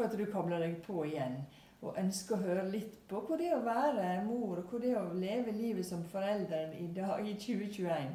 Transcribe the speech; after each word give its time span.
for 0.00 0.08
at 0.08 0.16
du 0.18 0.24
kobler 0.32 0.62
deg 0.64 0.78
på 0.86 1.04
igjen 1.04 1.42
og 1.80 1.96
ønsker 2.00 2.36
å 2.36 2.44
høre 2.44 2.64
litt 2.68 2.96
på 3.08 3.22
hvor 3.24 3.40
det 3.40 3.48
er 3.48 3.56
å 3.56 3.64
være 3.64 4.08
mor, 4.26 4.58
og 4.60 4.68
hvor 4.68 4.82
det 4.82 4.92
er 4.92 5.00
å 5.00 5.16
leve 5.16 5.54
livet 5.56 5.86
som 5.86 6.02
forelder 6.12 6.74
i 6.76 6.88
dag, 6.96 7.24
i 7.24 7.32
2021. 7.40 8.10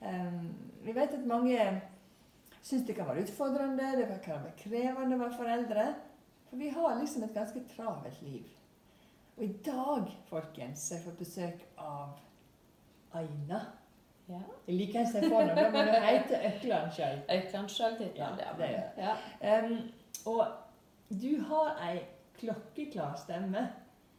Um, 0.00 0.44
vi 0.84 0.94
vet 0.94 1.16
at 1.18 1.26
mange 1.28 1.58
syns 2.62 2.86
det 2.86 2.94
kan 2.94 3.10
være 3.10 3.24
utfordrende, 3.26 3.90
det 3.98 4.06
kan 4.24 4.44
være 4.44 4.54
krevende 4.62 5.18
å 5.18 5.24
være 5.24 5.38
foreldre. 5.40 5.88
For 6.50 6.62
vi 6.62 6.70
har 6.74 6.96
liksom 7.00 7.26
et 7.26 7.34
ganske 7.34 7.64
travelt 7.74 8.22
liv. 8.26 8.46
Og 9.36 9.44
i 9.46 9.52
dag, 9.66 10.08
folkens, 10.30 10.88
har 10.90 10.98
jeg 10.98 11.06
fått 11.08 11.20
besøk 11.22 11.66
av 11.78 12.18
Aina. 13.18 13.60
Ja. 14.30 14.40
Jeg 14.68 14.76
liker 14.76 15.00
ikke 15.00 15.02
å 15.02 15.10
si 15.10 15.30
fornavn, 15.30 15.72
men 15.74 15.88
hun 15.90 16.04
heter 16.06 16.48
Økland 16.50 16.92
sjøl. 16.94 17.22
Økland 17.34 17.72
sjøltittel, 17.74 18.42
Ja, 18.44 18.50
det. 18.58 18.74
Ja. 19.00 19.14
Um, 19.64 19.78
og 20.30 20.44
du 21.10 21.40
har 21.48 21.76
ei 21.90 22.00
klokkeklar 22.40 23.16
stemme. 23.16 23.68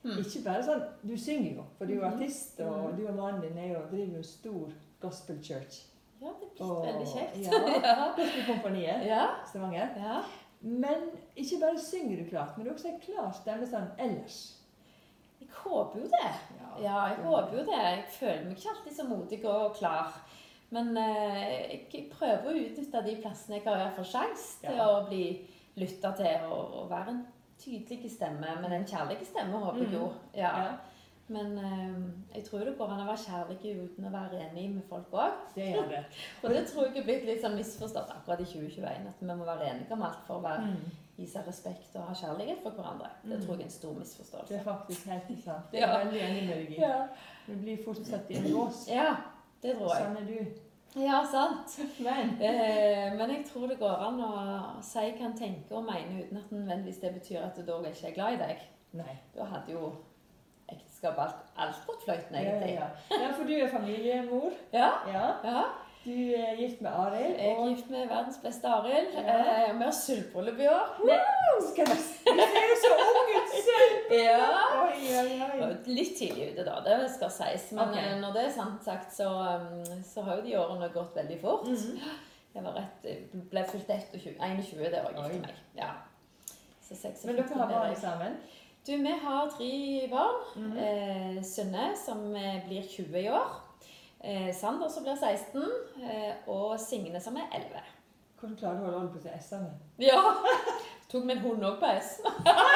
Mm. 0.04 0.18
Ikke 0.18 0.44
bare 0.46 0.64
sånn 0.66 0.84
Du 1.06 1.14
synger 1.18 1.56
jo, 1.56 1.64
for 1.78 1.86
du 1.86 1.94
er 1.94 2.10
Mhm. 2.10 2.14
artist, 2.14 2.60
og 2.60 2.90
Mhm. 2.90 2.98
du 2.98 3.08
og 3.08 3.16
mannen 3.16 3.42
din 3.42 3.58
er 3.58 3.68
jo, 3.74 3.80
driver 3.92 4.18
jo 4.18 4.24
stor 4.24 4.70
gospel 5.00 5.38
church. 5.44 5.86
ja, 6.22 6.28
det 6.40 6.60
er 6.60 6.64
Og- 6.66 6.86
veldig 6.86 7.08
kjekt. 7.08 7.36
Ja, 7.84 8.14
Gospelkompaniet 8.16 9.06
ja. 9.06 9.28
Stavanger. 9.48 9.88
ja. 9.98 10.22
Men 10.62 11.10
ikke 11.36 11.60
bare 11.60 11.80
synger 11.80 12.24
du 12.24 12.30
klart, 12.30 12.58
men 12.58 12.66
du 12.66 12.70
har 12.72 12.78
også 12.78 12.88
en 12.88 13.00
klar 13.00 13.32
stemme 13.32 13.66
sånn 13.68 13.88
ellers. 13.98 14.58
Jeg 15.40 15.50
håper 15.52 16.00
jo 16.00 16.06
det. 16.06 16.32
Ja, 16.84 17.08
jeg 17.08 17.18
ja. 17.18 17.24
håper 17.24 17.58
jo 17.58 17.64
det. 17.66 17.80
Jeg 17.82 18.04
føler 18.10 18.44
meg 18.46 18.58
ikke 18.58 18.70
alltid 18.70 18.94
så 18.98 19.08
modig 19.08 19.46
og 19.46 19.76
klar. 19.76 20.14
Men 20.70 20.98
eh, 20.98 21.80
jeg 21.94 22.10
prøver 22.12 22.46
å 22.46 22.54
utnytte 22.56 23.06
de 23.06 23.16
plassene 23.22 23.56
jeg 23.56 23.64
har 23.64 23.78
iallfall 23.78 24.06
sjanse 24.06 24.60
til 24.62 24.76
Ja. 24.76 24.86
å 25.02 25.08
bli 25.10 25.48
lytta 25.76 26.12
til 26.18 26.48
og, 26.52 26.74
og 26.84 26.90
være 26.90 27.10
en 27.10 27.22
tydelig 27.60 28.12
stemme. 28.12 28.48
Men 28.62 28.72
en 28.74 28.86
kjærlig 28.86 29.18
stemme 29.28 29.58
håper 29.58 29.84
jeg 29.86 29.94
jo. 29.94 30.12
Ja. 30.36 30.72
Men 31.32 31.52
øh, 31.58 32.36
jeg 32.36 32.44
tror 32.44 32.60
det 32.60 32.74
går 32.78 32.90
an 32.92 33.04
å 33.04 33.06
være 33.08 33.18
kjærlig 33.24 33.76
uten 33.84 34.06
å 34.06 34.12
være 34.12 34.40
enig 34.50 34.66
med 34.74 34.84
folk 34.90 35.14
òg. 35.14 35.32
det 35.56 35.70
gjør 35.74 35.88
det. 35.88 36.02
Og 36.44 36.50
det 36.50 36.66
tror 36.68 36.86
jeg 36.90 36.98
er 36.98 37.04
blitt 37.08 37.26
litt 37.30 37.42
sånn 37.46 37.56
misforstått 37.56 38.10
akkurat 38.12 38.42
i 38.44 38.48
2021. 38.50 39.08
At 39.08 39.22
vi 39.22 39.28
må 39.30 39.46
være 39.48 39.70
enige 39.70 39.94
om 39.96 40.04
alt 40.04 40.26
for 40.28 40.42
å 40.42 40.44
være, 40.44 40.74
Mm. 41.22 41.28
seg 41.30 41.46
respekt 41.48 41.96
og 41.96 42.08
ha 42.08 42.14
kjærlighet 42.18 42.64
for 42.64 42.72
hverandre. 42.74 43.08
Det 43.24 43.38
Mm. 43.38 43.42
tror 43.46 43.54
jeg 43.56 43.60
er 43.62 43.64
en 43.66 43.70
stor 43.70 43.94
misforståelse. 43.94 44.48
Det 44.50 44.60
er 44.60 44.64
faktisk 44.64 45.06
helt 45.08 45.44
sant. 45.44 45.66
Det 45.72 45.80
er 45.84 45.88
Ja. 45.88 45.98
veldig 46.04 46.22
enig 46.22 46.48
med 46.48 46.58
deg 46.58 46.72
i. 46.72 46.82
Ja, 46.82 47.08
Vi 47.48 47.56
blir 47.56 47.84
fortsatt 47.86 48.32
i 48.32 48.36
en 48.38 48.44
lås. 48.52 48.88
ja 48.90 49.16
det 49.62 49.76
tror 49.78 49.94
jeg. 49.96 50.04
Sånn 50.08 50.18
er 50.18 50.26
du. 50.26 50.52
Ja, 50.96 51.22
sant. 51.32 51.78
Men 52.06 52.36
Eh, 52.42 53.14
men 53.18 53.30
jeg 53.30 53.46
tror 53.48 53.68
det 53.68 53.80
går 53.80 54.02
an 54.08 54.20
å 54.26 54.32
si 54.84 55.00
hva 55.00 55.26
en 55.30 55.38
tenker 55.38 55.78
og 55.78 55.86
mener 55.88 56.24
uten 56.26 56.38
at 56.42 56.52
nødvendigvis 56.52 57.00
det 57.04 57.14
betyr 57.16 57.46
at 57.46 57.56
du 57.58 57.64
da 57.68 57.78
ikke 57.90 58.10
er 58.10 58.16
glad 58.18 58.34
i 58.36 58.42
deg. 58.42 58.66
Nei. 59.00 59.14
Da 59.36 59.46
hadde 59.48 59.72
jo 59.72 59.92
ekteskapet 60.72 61.20
alt, 61.24 61.40
alt 61.58 61.86
gått 61.88 62.04
fløyten, 62.06 62.36
Ja, 62.36 62.42
ja, 62.42 62.58
egentlig. 62.58 62.76
ja. 62.76 63.22
ja, 63.24 63.32
for 63.38 63.48
du 63.48 63.54
er 63.56 63.72
familiemor. 63.72 64.52
Ja. 64.74 64.90
Ja. 65.08 65.26
ja. 65.44 65.64
Du 66.06 66.10
er 66.34 66.56
gift 66.58 66.80
med 66.82 66.90
Arild. 66.92 67.36
Jeg 67.38 67.52
er 67.52 67.68
gift 67.70 67.90
med 67.94 68.08
verdens 68.10 68.38
beste 68.44 68.68
Arild. 68.68 69.12
Ja. 69.14 69.36
Eh, 69.68 69.74
vi 69.78 69.84
har 69.84 69.92
sølvbryllup 69.94 70.60
i 70.60 70.68
år. 70.68 70.96
Skal 71.68 71.86
du 71.86 71.98
Du 72.26 72.40
jo 72.72 72.78
så 72.84 72.94
ung 73.04 73.30
ut 73.36 73.52
selv! 73.68 73.98
Ja. 74.24 74.48
Oi, 74.82 75.12
oi, 75.22 75.36
oi. 75.62 75.70
Litt 75.86 76.16
tidlig 76.18 76.48
ute, 76.54 76.66
da. 76.68 76.80
Det 76.88 76.98
skal 77.14 77.30
sies. 77.32 77.68
Men 77.72 77.90
Ok. 77.90 77.98
eh, 78.02 78.16
når 78.24 78.34
det 78.34 78.46
er 78.48 78.52
sant 78.56 78.84
sagt, 78.86 79.14
så, 79.16 79.30
um, 79.30 80.02
så 80.04 80.22
har 80.26 80.36
jo 80.42 80.46
de 80.48 80.58
årene 80.60 80.90
gått 80.94 81.16
veldig 81.16 81.38
fort. 81.42 81.68
Mhm. 81.70 82.00
Jeg 82.56 82.64
var 82.66 82.74
rett, 82.76 83.06
ble 83.52 83.62
fylt 83.70 83.88
21, 84.18 84.64
21 84.66 84.90
det 84.92 85.04
var 85.06 85.12
jeg 85.14 85.20
Oi. 85.22 85.30
gifte 85.30 85.42
meg. 85.46 85.56
Ja. 85.78 85.92
Så 86.82 86.96
46 86.98 87.26
Men 87.26 87.36
dere 87.38 87.62
har 87.62 87.70
barn 87.70 87.96
sammen? 87.96 88.34
Du, 88.88 88.92
vi 88.98 89.14
har 89.24 89.50
tre 89.58 90.08
barn. 90.12 90.42
Mhm. 90.56 90.78
Eh, 90.78 91.44
Synne, 91.44 91.92
som 92.06 92.26
eh, 92.36 92.58
blir 92.68 92.82
20 92.90 93.22
i 93.22 93.30
år. 93.30 93.54
Eh, 94.24 94.56
Sander, 94.56 94.90
som 94.90 95.04
blir 95.04 95.16
16. 95.16 95.64
Eh, 96.04 96.34
og 96.48 96.80
Signe, 96.80 97.20
som 97.22 97.36
er 97.36 97.48
11. 97.58 97.82
Hvordan 98.40 98.58
klarer 98.58 98.80
du 98.80 98.86
å 98.90 99.00
holde 99.00 99.14
på 99.16 99.22
seg 99.22 99.38
S-ene? 99.38 99.72
Ja! 100.02 100.18
Tok 101.12 101.26
med 101.28 101.38
en 101.38 101.44
hund 101.44 101.66
òg 101.68 101.80
på 101.82 101.90
S. 101.98 102.20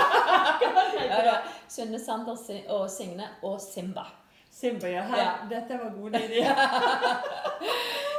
ja, 1.10 1.20
ja. 1.26 1.36
Synne, 1.72 2.00
Sander 2.02 2.36
og 2.74 2.90
Signe 2.92 3.30
og 3.46 3.60
Simba. 3.64 4.04
Simba, 4.52 4.90
ja. 4.90 5.04
Her, 5.08 5.22
Ja. 5.22 5.32
Dette 5.50 5.78
var 5.80 5.94
gode 5.96 6.22
ideer. 6.26 6.58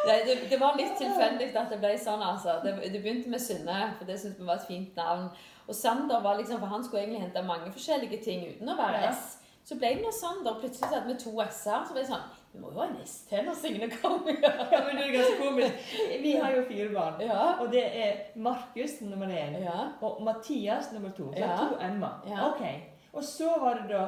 Det, 0.07 0.17
det, 0.27 0.37
det 0.51 0.61
var 0.61 0.79
litt 0.79 0.95
tilfeldig 0.99 1.51
at 1.57 1.71
det 1.75 1.81
ble 1.83 1.93
sånn, 1.99 2.23
altså. 2.23 2.61
Det, 2.65 2.77
det 2.95 3.03
begynte 3.03 3.31
med 3.33 3.43
Synne, 3.43 3.79
for 3.99 4.09
det 4.09 4.21
syntes 4.23 4.41
vi 4.41 4.47
var 4.49 4.61
et 4.63 4.69
fint 4.71 4.97
navn. 4.97 5.29
Og 5.67 5.75
Sander 5.75 6.23
var 6.23 6.39
liksom, 6.39 6.63
for 6.63 6.71
han 6.71 6.85
skulle 6.87 7.03
egentlig 7.03 7.25
hente 7.27 7.43
mange 7.47 7.73
forskjellige 7.75 8.23
ting 8.23 8.47
uten 8.53 8.71
å 8.71 8.79
være 8.79 9.11
S. 9.11 9.37
Så 9.67 9.75
ble 9.81 9.97
det 9.97 10.05
noe 10.05 10.15
Sander. 10.15 10.61
Plutselig 10.63 10.93
hadde 10.93 11.11
vi 11.11 11.19
to 11.19 11.33
S-er. 11.43 11.83
Så 11.89 11.95
ble 11.97 12.05
det 12.05 12.11
sånn 12.13 12.29
Vi 12.57 12.61
må 12.63 12.71
jo 12.73 12.79
ha 12.81 12.87
en 12.89 13.01
S 13.05 13.11
til 13.29 13.43
når 13.45 13.57
Signe 13.61 13.87
kommer. 14.01 14.37
Ja, 14.73 14.79
men 14.87 14.97
det 14.97 15.03
er 15.07 15.11
ganske 15.13 15.41
komisk. 15.43 15.91
Vi 16.23 16.31
har 16.41 16.55
jo 16.57 16.63
fire 16.71 16.87
barn. 16.95 17.19
Ja. 17.21 17.43
Og 17.61 17.69
det 17.73 17.83
er 18.05 18.13
Markus 18.41 18.95
nummer 19.05 19.27
én. 19.29 19.59
Ja. 19.61 19.91
Og 20.01 20.23
Mathias 20.25 20.89
nummer 20.95 21.11
to. 21.19 21.27
Så 21.35 21.43
Ja. 21.45 21.57
to 21.61 21.77
M-er. 21.91 22.15
Ja. 22.31 22.47
Ok. 22.49 22.63
Og 23.13 23.25
så 23.25 23.51
var 23.61 23.75
det 23.83 23.91
da 23.93 24.07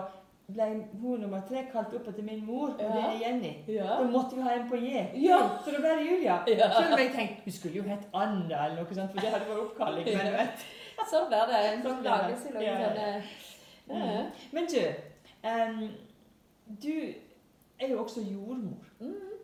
ble 0.48 0.66
hun 1.03 1.20
nummer 1.20 1.42
tre 1.48 1.66
kalt 1.72 1.92
opp 1.92 2.08
etter 2.08 2.25
min 2.25 2.41
mor, 2.47 2.70
og 2.72 2.78
det 2.81 3.03
er 3.04 3.19
Jenny. 3.20 3.50
Ja. 3.69 3.84
Da 4.00 4.06
måtte 4.08 4.37
vi 4.38 4.42
ha 4.47 4.54
en 4.56 4.64
på 4.70 4.76
J. 4.81 5.04
Ja. 5.20 5.38
Så 5.64 5.75
da 5.76 5.82
ble 5.84 5.92
det 5.98 6.06
Julia. 6.08 6.38
Ja. 6.48 6.70
Selv 6.72 6.92
om 6.97 6.98
jeg 7.04 7.12
tenkte 7.12 7.44
hun 7.44 7.53
skulle 7.53 7.76
jo 7.76 7.84
hett 7.91 8.08
Anna 8.14 8.64
eller 8.64 8.81
noe 8.82 8.94
sånt, 8.97 9.12
for 9.12 9.20
det 9.20 9.28
hadde 9.34 9.44
vært 9.50 9.64
oppkalling. 9.66 10.08
Men, 10.16 10.32
vet. 10.38 10.64
Sånn 11.10 11.28
blir 11.28 11.47
det. 11.53 11.60
En 11.75 11.82
Sånn 11.84 12.00
lagelse 12.08 12.48
i 12.56 12.64
Ja, 12.64 12.78
ja. 12.81 12.88
det. 12.97 13.22
men 14.53 14.66
du, 14.72 14.81
um, 15.44 15.91
du 16.82 16.94
er 17.80 17.92
jo 17.92 18.02
også 18.02 18.20
jordmor. 18.26 18.86
Mm. 19.00 19.34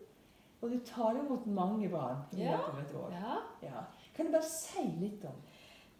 Og 0.61 0.71
du 0.71 0.79
tar 0.85 1.11
imot 1.19 1.45
mange 1.47 1.89
barn 1.89 2.23
i 2.33 2.41
løpet 2.41 2.71
av 2.71 2.79
et 2.81 2.95
år. 2.95 3.11
ja. 3.13 3.35
Ja. 3.67 3.85
Kan 4.15 4.25
du 4.25 4.31
bare 4.31 4.47
si 4.47 4.85
litt 5.01 5.23
om 5.27 5.43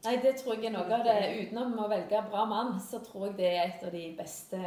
Nei, 0.06 0.20
det 0.22 0.36
tror 0.38 0.54
jeg 0.54 0.68
er 0.70 0.74
noe 0.76 0.86
av 0.94 1.02
det. 1.02 1.16
Utenom 1.42 1.80
å 1.82 1.88
velge 1.90 2.20
bra 2.30 2.44
mann, 2.46 2.76
så 2.80 3.00
tror 3.02 3.24
jeg 3.26 3.38
det 3.40 3.48
er 3.50 3.64
et 3.64 3.86
av 3.88 3.94
de 3.96 4.04
beste 4.14 4.60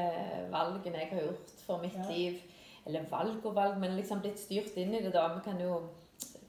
valgene 0.51 0.99
jeg 0.99 1.13
har 1.13 1.21
gjort 1.29 1.53
for 1.63 1.79
mitt 1.79 1.95
Ja. 1.95 2.09
liv. 2.11 2.41
Eller 2.87 3.07
valg 3.11 3.47
og 3.47 3.55
valg, 3.55 3.79
men 3.79 3.95
liksom 3.95 4.21
blitt 4.25 4.41
styrt 4.41 4.75
inn 4.77 4.95
i 4.95 5.03
det, 5.05 5.13
da. 5.15 5.29
Vi 5.37 5.45
kan 5.45 5.61
jo 5.63 5.77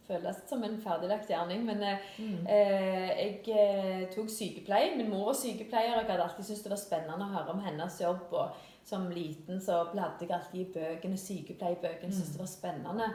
føles 0.07 0.41
som 0.49 0.63
en 0.63 0.79
ferdiglagt 0.81 1.29
gjerning. 1.29 1.65
Men 1.67 1.83
mm. 2.17 2.47
eh, 2.49 3.09
jeg 3.19 3.43
eh, 3.53 4.07
tok 4.15 4.29
sykepleie. 4.33 4.95
Min 4.97 5.11
mor 5.11 5.29
var 5.29 5.37
sykepleier, 5.37 5.93
og 5.93 6.01
jeg 6.01 6.09
hadde 6.09 6.25
alltid 6.25 6.49
syntes 6.49 6.65
det 6.65 6.73
var 6.73 6.81
spennende 6.81 7.27
å 7.27 7.33
høre 7.35 7.53
om 7.53 7.63
hennes 7.67 8.01
jobb. 8.01 8.25
Og 8.31 8.49
som 8.89 9.09
liten 9.13 9.61
så 9.61 9.83
bladde 9.93 10.25
jeg 10.25 10.33
alltid 10.35 10.61
i 10.61 10.69
bøkene, 10.73 11.17
sykepleiebøkene, 11.21 12.13
syntes 12.13 12.33
det 12.33 12.41
var 12.41 12.49
spennende. 12.51 13.09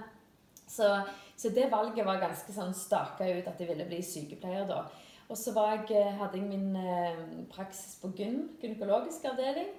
Så, 0.65 0.91
så 1.37 1.51
det 1.53 1.67
valget 1.73 2.07
var 2.07 2.23
ganske 2.23 2.55
sånn 2.55 2.73
staka 2.77 3.27
ut 3.29 3.49
at 3.51 3.61
jeg 3.61 3.69
ville 3.69 3.89
bli 3.89 4.01
sykepleier 4.07 4.69
da. 4.71 4.84
Og 5.29 5.39
så 5.41 5.55
var 5.57 5.73
jeg, 5.75 5.97
eh, 5.97 6.17
hadde 6.21 6.39
jeg 6.39 6.49
min 6.49 6.77
eh, 6.77 7.21
praksis 7.53 7.97
på 8.01 8.13
gyn, 8.17 8.43
gynekologisk 8.61 9.25
avdeling. 9.31 9.71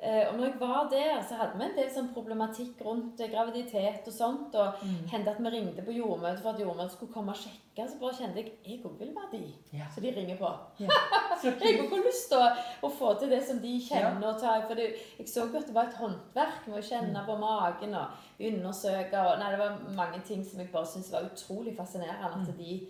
Eh, 0.00 0.26
og 0.28 0.34
når 0.36 0.44
jeg 0.44 0.60
var 0.60 0.88
der, 0.90 1.22
så 1.22 1.34
hadde 1.38 1.56
vi 1.58 1.64
en 1.64 1.76
del 1.76 1.90
sånn 1.94 2.08
problematikk 2.12 2.80
rundt 2.84 3.20
eh, 3.20 3.30
graviditet 3.30 4.06
og 4.06 4.12
sånt. 4.12 4.54
Og 4.54 4.74
Mm. 4.82 5.06
hendte 5.12 5.30
at 5.30 5.38
vi 5.40 5.48
ringte 5.54 5.82
på 5.86 5.92
jordmøtet 5.96 6.42
for 6.42 6.50
at 6.50 6.60
jordmøtet 6.60 6.92
skulle 6.92 7.12
komme 7.12 7.30
og 7.32 7.36
sjekke. 7.36 7.88
Så 7.88 7.98
bare 8.00 8.12
kjente 8.18 8.36
jeg 8.42 8.52
jeg 8.66 8.80
òg 8.84 8.98
vil 8.98 9.14
være 9.14 9.30
de. 9.32 9.54
Ja. 9.72 9.86
Så 9.94 10.00
de 10.02 10.10
ringer 10.16 10.36
på. 10.36 10.50
Så 11.40 11.52
Jeg 11.60 11.78
har 11.78 11.84
også 11.84 12.02
lyst 12.04 12.28
til 12.28 12.38
å, 12.38 12.50
å 12.82 12.90
få 12.90 13.18
til 13.18 13.30
det 13.30 13.42
som 13.46 13.58
de 13.62 13.72
kjenner 13.80 14.26
og 14.34 14.40
tar. 14.40 14.66
For 14.66 14.74
det, 14.74 14.90
jeg 15.18 15.26
så 15.28 15.46
jo 15.46 15.56
at 15.58 15.66
det 15.66 15.74
var 15.74 15.88
et 15.88 15.94
håndverk 16.02 16.66
med 16.68 16.78
å 16.78 16.86
kjenne 16.90 17.20
Mm. 17.20 17.26
på 17.26 17.38
magen 17.38 17.94
og 17.94 18.06
undersøke. 18.40 19.14
Og, 19.24 19.38
nei, 19.38 19.50
det 19.50 19.58
var 19.58 19.78
mange 19.96 20.20
ting 20.26 20.44
som 20.44 20.60
jeg 20.60 20.70
bare 20.72 20.86
syntes 20.86 21.12
var 21.12 21.22
utrolig 21.30 21.76
fascinerende. 21.76 22.48
At 22.48 22.58
de 22.58 22.80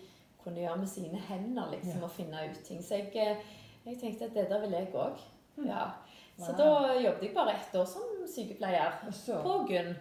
kunne 0.44 0.60
gjøre 0.60 0.78
med 0.78 0.88
sine 0.88 1.20
hender 1.28 1.70
liksom, 1.70 1.92
Mm. 1.94 2.00
Ja. 2.00 2.04
og 2.04 2.10
finne 2.10 2.50
ut 2.50 2.64
ting. 2.64 2.80
Så 2.82 2.96
jeg, 2.96 3.12
eh, 3.16 3.36
jeg 3.86 4.00
tenkte 4.00 4.24
at 4.24 4.34
det 4.34 4.48
der 4.48 4.60
vil 4.60 4.70
jeg 4.70 4.88
òg. 4.94 5.16
Ja. 5.66 5.86
Så 6.38 6.50
Wow. 6.52 6.56
da 6.58 7.00
jobbet 7.00 7.22
jeg 7.22 7.34
bare 7.34 7.52
ett 7.54 7.74
år 7.78 7.84
som 7.86 8.02
sykepleier 8.26 8.92
så 9.12 9.40
på 9.42 9.58
Gunn. 9.68 9.94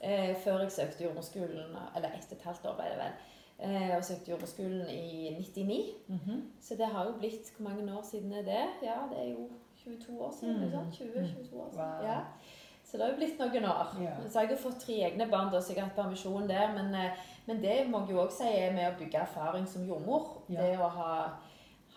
Eh, 0.00 0.34
før 0.44 0.60
jeg 0.60 0.72
søkte 0.72 1.04
jordmorskolen, 1.04 1.76
eller 1.96 2.08
ett 2.14 2.28
og 2.30 2.36
et 2.38 2.44
halvt 2.44 2.66
år 2.70 2.74
ble 2.76 2.84
det 2.92 2.98
vel. 2.98 3.14
Eh, 3.60 3.96
og 3.96 4.04
søkte 4.04 4.30
jordmorskolen 4.30 4.86
i 4.88 5.30
99. 5.38 5.94
Mhm. 6.08 6.42
Så 6.62 6.76
det 6.76 6.86
har 6.86 7.04
jo 7.06 7.12
blitt 7.18 7.50
Hvor 7.56 7.68
mange 7.68 7.92
år 7.98 8.02
siden 8.02 8.32
er 8.32 8.42
det? 8.42 8.66
Ja, 8.82 8.98
det 9.10 9.18
er 9.18 9.30
jo 9.32 9.48
22 9.84 10.20
år 10.20 10.32
siden. 10.40 10.64
Mm. 10.64 10.70
sant? 10.70 10.94
20-22 10.94 11.56
år 11.60 11.70
siden. 11.70 11.84
Wow. 11.84 12.04
Ja. 12.06 12.20
Så 12.84 12.96
det 12.96 13.00
har 13.04 13.10
jo 13.10 13.16
blitt 13.16 13.38
noen 13.38 13.64
år. 13.64 13.96
Ja. 14.02 14.14
Så 14.28 14.38
har 14.38 14.46
jeg 14.48 14.58
fått 14.58 14.80
tre 14.80 14.94
egne 15.04 15.26
barn, 15.30 15.50
da, 15.52 15.60
så 15.60 15.72
jeg 15.74 15.82
har 15.82 15.88
hatt 15.90 15.96
permisjon 15.96 16.48
der. 16.48 16.72
Men, 16.72 16.94
eh, 16.94 17.10
men 17.46 17.62
det 17.62 17.88
må 17.90 17.98
jeg 18.06 18.10
jo 18.16 18.22
òg 18.26 18.30
si 18.32 18.44
er 18.44 18.72
med 18.72 18.92
å 18.94 18.98
bygge 18.98 19.20
erfaring 19.20 19.66
som 19.66 19.84
jordmor. 19.88 20.42
Ja. 20.48 20.60
Det 20.62 20.78
å 20.78 20.88
ha, 20.88 21.30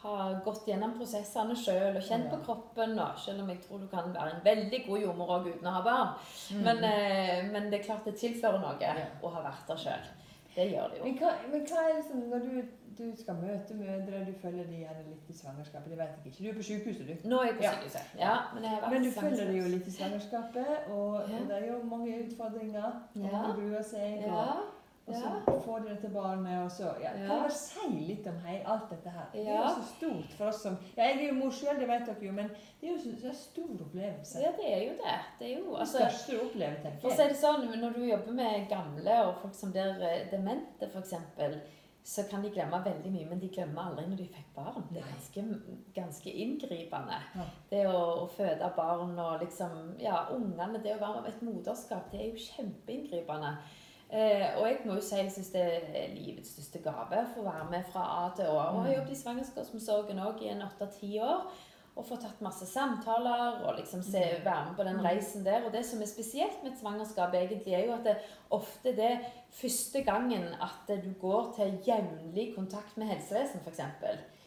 ha 0.03 0.33
gått 0.45 0.65
gjennom 0.68 0.94
prosessene 0.98 1.56
sjøl 1.56 1.95
og 1.98 2.01
kjent 2.03 2.25
Ja. 2.31 2.36
på 2.38 2.44
kroppen. 2.45 2.98
Og, 3.00 3.19
selv 3.19 3.42
om 3.44 3.50
jeg 3.50 3.62
tror 3.62 3.80
du 3.80 3.88
kan 3.88 4.13
være 4.13 4.36
en 4.36 4.44
veldig 4.45 4.86
god 4.88 5.00
jordmor 5.00 5.27
òg 5.39 5.48
uten 5.53 5.68
å 5.68 5.71
ha 5.77 5.81
barn. 5.81 6.09
Mm. 6.51 6.63
Men, 6.63 6.83
eh, 6.83 7.51
men 7.51 7.69
det 7.71 7.80
er 7.80 7.83
klart 7.83 8.06
det 8.06 8.15
tilfører 8.15 8.59
noe 8.62 8.75
Ja. 8.81 8.94
å 9.24 9.30
ha 9.33 9.42
vært 9.42 9.68
der 9.68 9.75
sjøl. 9.75 10.06
Det 10.56 10.71
gjør 10.74 10.89
det 10.92 10.98
jo. 11.00 11.03
Men 11.06 11.18
hva, 11.18 11.31
men 11.51 11.62
hva 11.65 11.77
er 11.89 11.95
liksom 12.01 12.30
Når 12.30 12.39
du 12.39 12.63
du 12.98 13.15
skal 13.15 13.36
møte 13.36 13.74
mødre, 13.74 14.25
du 14.27 14.33
følger 14.42 14.65
de 14.68 14.81
gjerne 14.83 15.03
litt 15.07 15.30
i 15.30 15.33
svangerskapet. 15.33 15.89
Det 15.89 15.98
vet 15.98 16.09
jeg 16.25 16.33
ikke. 16.33 16.44
Du 16.44 16.50
er 16.50 16.54
på 16.54 16.63
sykehuset, 16.63 17.07
du. 17.24 17.30
Nå 17.30 17.38
er 17.39 17.45
jeg 17.45 17.56
på 17.57 17.63
sykehuset. 17.63 18.19
Ja, 18.19 18.36
men 18.54 18.63
har 18.65 18.81
vært 18.81 18.92
Men 18.92 19.04
du 19.04 19.12
følger 19.12 19.45
det 19.47 19.57
jo 19.57 19.69
litt 19.71 19.88
i 19.88 19.92
svangerskapet, 19.92 20.89
og, 20.92 21.13
Ja. 21.30 21.38
og 21.39 21.47
det 21.47 21.56
er 21.63 21.65
jo 21.71 21.83
mange 21.83 22.12
utfordringer. 22.27 22.92
Og 23.15 23.31
Ja. 23.31 23.42
gruer 23.56 23.81
seg, 23.83 24.21
Ja. 24.25 24.33
og, 24.33 24.57
og 25.07 25.15
så 25.15 25.21
ja. 25.48 25.56
får 25.65 25.80
det 25.83 25.89
dette 25.95 26.09
barnet, 26.13 26.59
og 26.63 26.71
så 26.71 26.92
ja. 27.01 27.09
Kan 27.12 27.21
Ja. 27.21 27.33
du 27.36 27.42
bare 27.42 27.51
si 27.51 27.88
litt 28.07 28.27
om 28.27 28.38
hei, 28.45 28.59
alt 28.65 28.89
dette 28.89 29.09
her? 29.09 29.25
Det 29.33 29.42
er 29.48 29.57
jo 29.57 29.71
så 29.75 29.88
stort 29.95 30.33
for 30.38 30.45
oss 30.51 30.62
som 30.63 30.77
Ja, 30.98 31.03
jeg 31.09 31.18
er 31.18 31.27
jo 31.27 31.33
mor 31.39 31.51
sjøl, 31.51 31.80
det 31.80 31.88
vet 31.89 32.06
dere 32.06 32.27
jo, 32.27 32.31
men 32.38 32.48
det 32.81 32.89
er 32.89 32.94
jo 32.94 33.00
så, 33.03 33.15
så 33.25 33.33
stor 33.33 33.74
opplevelse. 33.88 34.39
Ja, 34.45 34.51
det 34.62 34.69
er 34.75 34.81
jo 34.86 34.94
det. 35.01 35.18
Det 35.39 35.48
er 35.51 35.57
jo 35.59 35.71
Det 35.74 35.80
altså 35.80 35.98
største 36.06 36.31
du 36.38 36.45
opplever, 36.45 36.80
For 36.81 36.88
å 36.88 36.92
tenker 37.01 37.15
si 37.18 37.21
jeg. 37.21 37.30
det 37.30 37.42
sånn, 37.42 37.68
Når 37.81 37.94
du 37.98 38.01
jobber 38.06 38.31
med 38.44 38.69
gamle 38.69 39.19
og 39.27 39.36
folk 39.42 39.56
som 39.57 39.71
blir 39.75 40.01
eh, 40.01 40.27
demente, 40.31 40.88
f.eks., 40.94 41.13
så 42.04 42.24
kan 42.30 42.42
de 42.42 42.50
glemme 42.50 42.80
veldig 42.86 43.12
mye, 43.13 43.25
men 43.30 43.39
de 43.39 43.47
glemmer 43.54 43.81
aldri 43.92 44.07
når 44.09 44.18
de 44.18 44.25
fikk 44.33 44.47
barn. 44.56 44.88
Det 44.89 45.04
er 45.04 45.09
ganske, 45.12 45.44
ganske 45.94 46.31
inngripende. 46.33 47.19
Ja. 47.36 47.44
Det 47.69 47.83
å, 47.92 48.00
å 48.24 48.27
føde 48.33 48.71
barn 48.75 49.19
og 49.21 49.44
liksom 49.44 49.92
Ja, 50.01 50.24
ungene, 50.33 50.81
det 50.81 50.95
å 50.95 51.01
være 51.04 51.27
et 51.30 51.44
moderskap, 51.45 52.07
det 52.12 52.19
er 52.24 52.31
jo 52.31 52.42
kjempeinngripende. 52.47 53.51
Eh, 54.11 54.57
og 54.59 54.65
jeg 54.67 54.79
må 54.85 54.93
jo 54.97 55.01
si 55.01 55.15
jeg 55.15 55.31
syns 55.31 55.51
det 55.53 55.61
er 55.95 56.09
livets 56.15 56.49
største 56.51 56.81
gave 56.83 57.21
for 57.33 57.41
å 57.41 57.47
være 57.47 57.67
med 57.71 57.85
fra 57.93 58.01
A 58.25 58.29
til 58.35 58.45
Å. 58.51 58.57
Og 58.75 58.81
har 58.85 58.93
jobbet 58.97 59.11
i 59.15 59.19
svangerskapsomsorgen 59.21 60.19
òg 60.19 60.41
i 60.43 60.49
en 60.51 60.65
åtte-ti 60.67 61.13
år. 61.23 61.45
Og 61.95 62.05
fått 62.07 62.21
tatt 62.23 62.39
masse 62.43 62.65
samtaler 62.71 63.65
og 63.67 63.75
liksom 63.77 64.01
se, 64.03 64.21
være 64.45 64.65
med 64.69 64.75
på 64.77 64.83
den 64.87 64.95
Mm. 64.97 65.05
reisen 65.05 65.43
der. 65.45 65.65
Og 65.65 65.71
det 65.73 65.85
som 65.85 66.01
er 66.01 66.05
spesielt 66.07 66.63
med 66.63 66.71
et 66.71 66.79
svangerskap, 66.79 67.33
egentlig, 67.33 67.73
er 67.73 67.85
jo 67.85 67.93
at 67.93 68.03
det 68.03 68.17
ofte 68.51 68.95
det 68.95 69.19
første 69.51 70.01
gangen 70.03 70.43
at 70.61 70.87
du 71.03 71.11
går 71.21 71.53
til 71.55 71.79
jevnlig 71.87 72.55
kontakt 72.55 72.97
med 72.97 73.07
helsevesenet, 73.07 73.63
f.eks. 73.67 73.81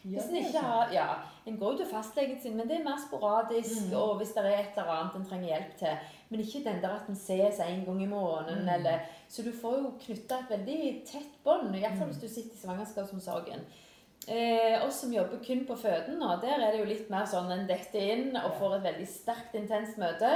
Hvis 0.03 0.25
en 0.29 0.35
er 0.35 0.39
ikke 0.47 0.59
har 0.61 0.91
Ja, 0.93 1.07
en 1.47 1.57
går 1.57 1.71
jo 1.71 1.77
til 1.77 1.85
fastlegen 1.93 2.41
sin, 2.41 2.57
men 2.57 2.67
det 2.67 2.79
er 2.79 2.83
mer 2.83 2.97
sporadisk, 3.09 3.89
Mm. 3.91 3.97
og 3.97 4.17
hvis 4.17 4.33
det 4.33 4.45
er 4.45 4.59
et 4.59 4.77
eller 4.77 4.91
annet 4.91 5.15
en 5.15 5.25
trenger 5.25 5.47
hjelp 5.47 5.77
til. 5.77 5.97
Men 6.29 6.39
ikke 6.41 6.63
den 6.63 6.81
der 6.81 6.89
at 6.95 7.09
en 7.09 7.15
ses 7.15 7.59
en 7.59 7.85
gang 7.85 8.01
i 8.03 8.05
måneden, 8.07 8.63
Mm. 8.65 8.69
eller 8.69 8.99
Så 9.29 9.43
du 9.43 9.51
får 9.51 9.75
jo 9.77 9.91
knytta 10.05 10.39
et 10.39 10.49
veldig 10.59 11.05
tett 11.05 11.43
bånd, 11.43 11.75
iallfall 11.75 12.07
Mm. 12.07 12.13
hvis 12.13 12.21
du 12.21 12.27
sitter 12.27 12.55
i 12.55 12.57
svangerskapsomsorgen. 12.67 13.59
Eh, 14.27 14.85
oss 14.87 15.01
som 15.01 15.11
jobber 15.13 15.37
kun 15.45 15.65
på 15.67 15.75
føden 15.77 16.17
nå, 16.19 16.41
der 16.41 16.59
er 16.59 16.71
det 16.71 16.79
jo 16.79 16.85
litt 16.85 17.09
mer 17.09 17.25
sånn 17.25 17.51
en 17.51 17.67
detter 17.67 17.99
inn 18.13 18.35
og 18.35 18.53
får 18.59 18.75
et 18.77 18.83
veldig 18.83 19.07
sterkt, 19.07 19.53
intenst 19.55 19.97
møte, 19.97 20.31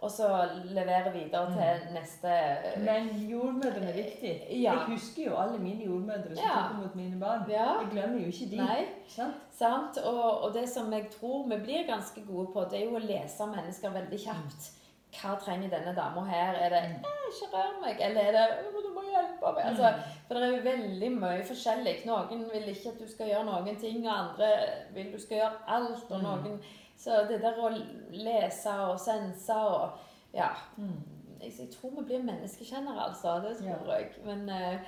og 0.00 0.10
så 0.10 0.28
leverer 0.72 1.12
videre 1.12 1.46
til 1.52 1.92
neste 1.94 2.78
Men 2.84 3.08
jordmødrene 3.30 3.88
er 3.88 3.98
viktig. 3.98 4.62
Ja. 4.62 4.72
Jeg 4.72 4.94
husker 4.96 5.24
jo 5.30 5.36
alle 5.36 5.58
mine 5.58 5.84
jordmødre 5.84 6.36
som 6.36 6.44
Ja. 6.44 6.54
tok 6.68 6.72
imot 6.78 6.94
mine 6.96 7.20
barn. 7.20 7.44
Ja. 7.50 7.80
Jeg 7.80 7.90
glemmer 7.90 8.20
jo 8.20 8.26
ikke 8.32 8.50
de. 8.50 8.56
Nei. 8.56 8.86
Sant? 9.08 9.34
Sant? 9.52 9.98
Og, 10.04 10.42
og 10.44 10.52
det 10.54 10.68
som 10.68 10.90
jeg 10.92 11.10
tror 11.10 11.46
vi 11.48 11.56
blir 11.56 11.86
ganske 11.86 12.20
gode 12.26 12.52
på, 12.52 12.64
det 12.70 12.80
er 12.80 12.84
jo 12.84 12.96
å 12.96 13.06
lese 13.06 13.46
mennesker 13.46 13.90
veldig 13.92 14.18
kjapt. 14.24 14.70
Hva 15.14 15.34
trenger 15.40 15.70
denne 15.70 15.94
dama 15.96 16.24
her? 16.26 16.54
Er 16.54 16.68
det 16.68 16.82
Mm. 16.82 17.04
eh, 17.04 17.26
'ikke 17.28 17.46
rør 17.52 17.80
meg', 17.84 18.00
eller 18.00 18.20
er 18.20 18.32
det 18.32 18.46
'du 18.84 18.94
må 18.94 19.02
hjelpe 19.10 19.46
meg'? 19.56 19.66
Altså, 19.68 19.92
for 20.26 20.34
det 20.34 20.42
er 20.42 20.56
jo 20.56 20.62
veldig 20.62 21.10
mye 21.20 21.42
forskjellig. 21.44 21.94
Noen 22.06 22.44
vil 22.52 22.68
ikke 22.68 22.88
at 22.92 22.98
du 22.98 23.08
skal 23.08 23.26
gjøre 23.28 23.44
noen 23.44 23.76
ting, 23.80 24.06
og 24.08 24.14
andre 24.18 24.48
vil 24.94 25.12
du 25.12 25.18
skal 25.20 25.36
gjøre 25.38 25.52
alt. 25.68 26.10
og 26.10 26.18
Mm. 26.18 26.22
noen... 26.22 26.60
Så 26.96 27.10
det 27.28 27.42
der 27.42 27.54
å 27.58 27.68
lese 28.10 28.70
og 28.70 29.00
sense 29.00 29.52
og 29.54 29.90
Ja. 30.34 30.48
Mm. 30.76 31.02
Jeg, 31.42 31.68
tror 31.70 31.90
vi 31.90 32.04
blir 32.06 32.22
menneskekjennere, 32.22 33.00
altså. 33.08 33.34
Det 33.48 33.56
tror 33.58 33.94
jeg. 33.94 34.06
Men 34.24 34.48
eh, 34.48 34.78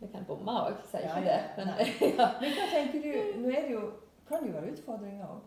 vi 0.00 0.06
kan 0.06 0.24
bomme 0.24 0.50
òg, 0.52 0.74
sier 0.90 1.00
Ja, 1.00 1.16
ikke 1.16 1.28
det. 1.28 1.42
Men, 1.56 1.66
Nei. 1.66 1.84
ja. 2.18 2.28
Men 2.40 2.50
hva 2.50 2.66
tenker 2.72 3.02
du 3.02 3.38
Nå 3.40 3.48
er 3.48 3.62
det 3.62 3.70
jo 3.72 3.90
Kan 4.28 4.42
det 4.42 4.46
jo 4.54 4.60
være 4.60 4.72
utfordringer 4.72 5.24
òg? 5.26 5.40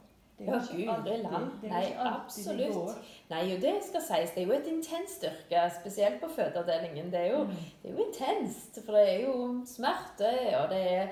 Det 0.46 0.54
er 0.54 0.78
jo 0.78 0.78
Ja, 0.78 0.78
ikke 0.78 0.92
alltid- 0.96 1.24
land. 1.32 1.52
det 1.62 1.70
Nei, 1.72 1.84
ikke 1.86 2.00
absolutt. 2.00 2.98
Nei, 3.30 3.44
jo, 3.52 3.56
det 3.62 3.74
skal 3.84 4.02
sies. 4.02 4.32
Det 4.36 4.44
er 4.44 4.48
jo 4.48 4.54
et 4.54 4.68
intenst 4.68 5.24
yrke, 5.24 5.72
spesielt 5.82 6.22
på 6.22 6.28
fødeavdelingen. 6.36 7.12
Det 7.12 7.20
er 7.20 7.32
jo, 7.32 7.44
Mm. 7.44 7.50
det 7.84 7.92
er 7.92 7.96
jo 7.98 8.04
intenst, 8.08 8.80
for 8.86 8.92
det 8.94 9.10
er 9.14 9.22
jo 9.28 9.62
smerte, 9.66 10.30
og 10.64 10.70
det 10.70 10.82
er 10.92 11.08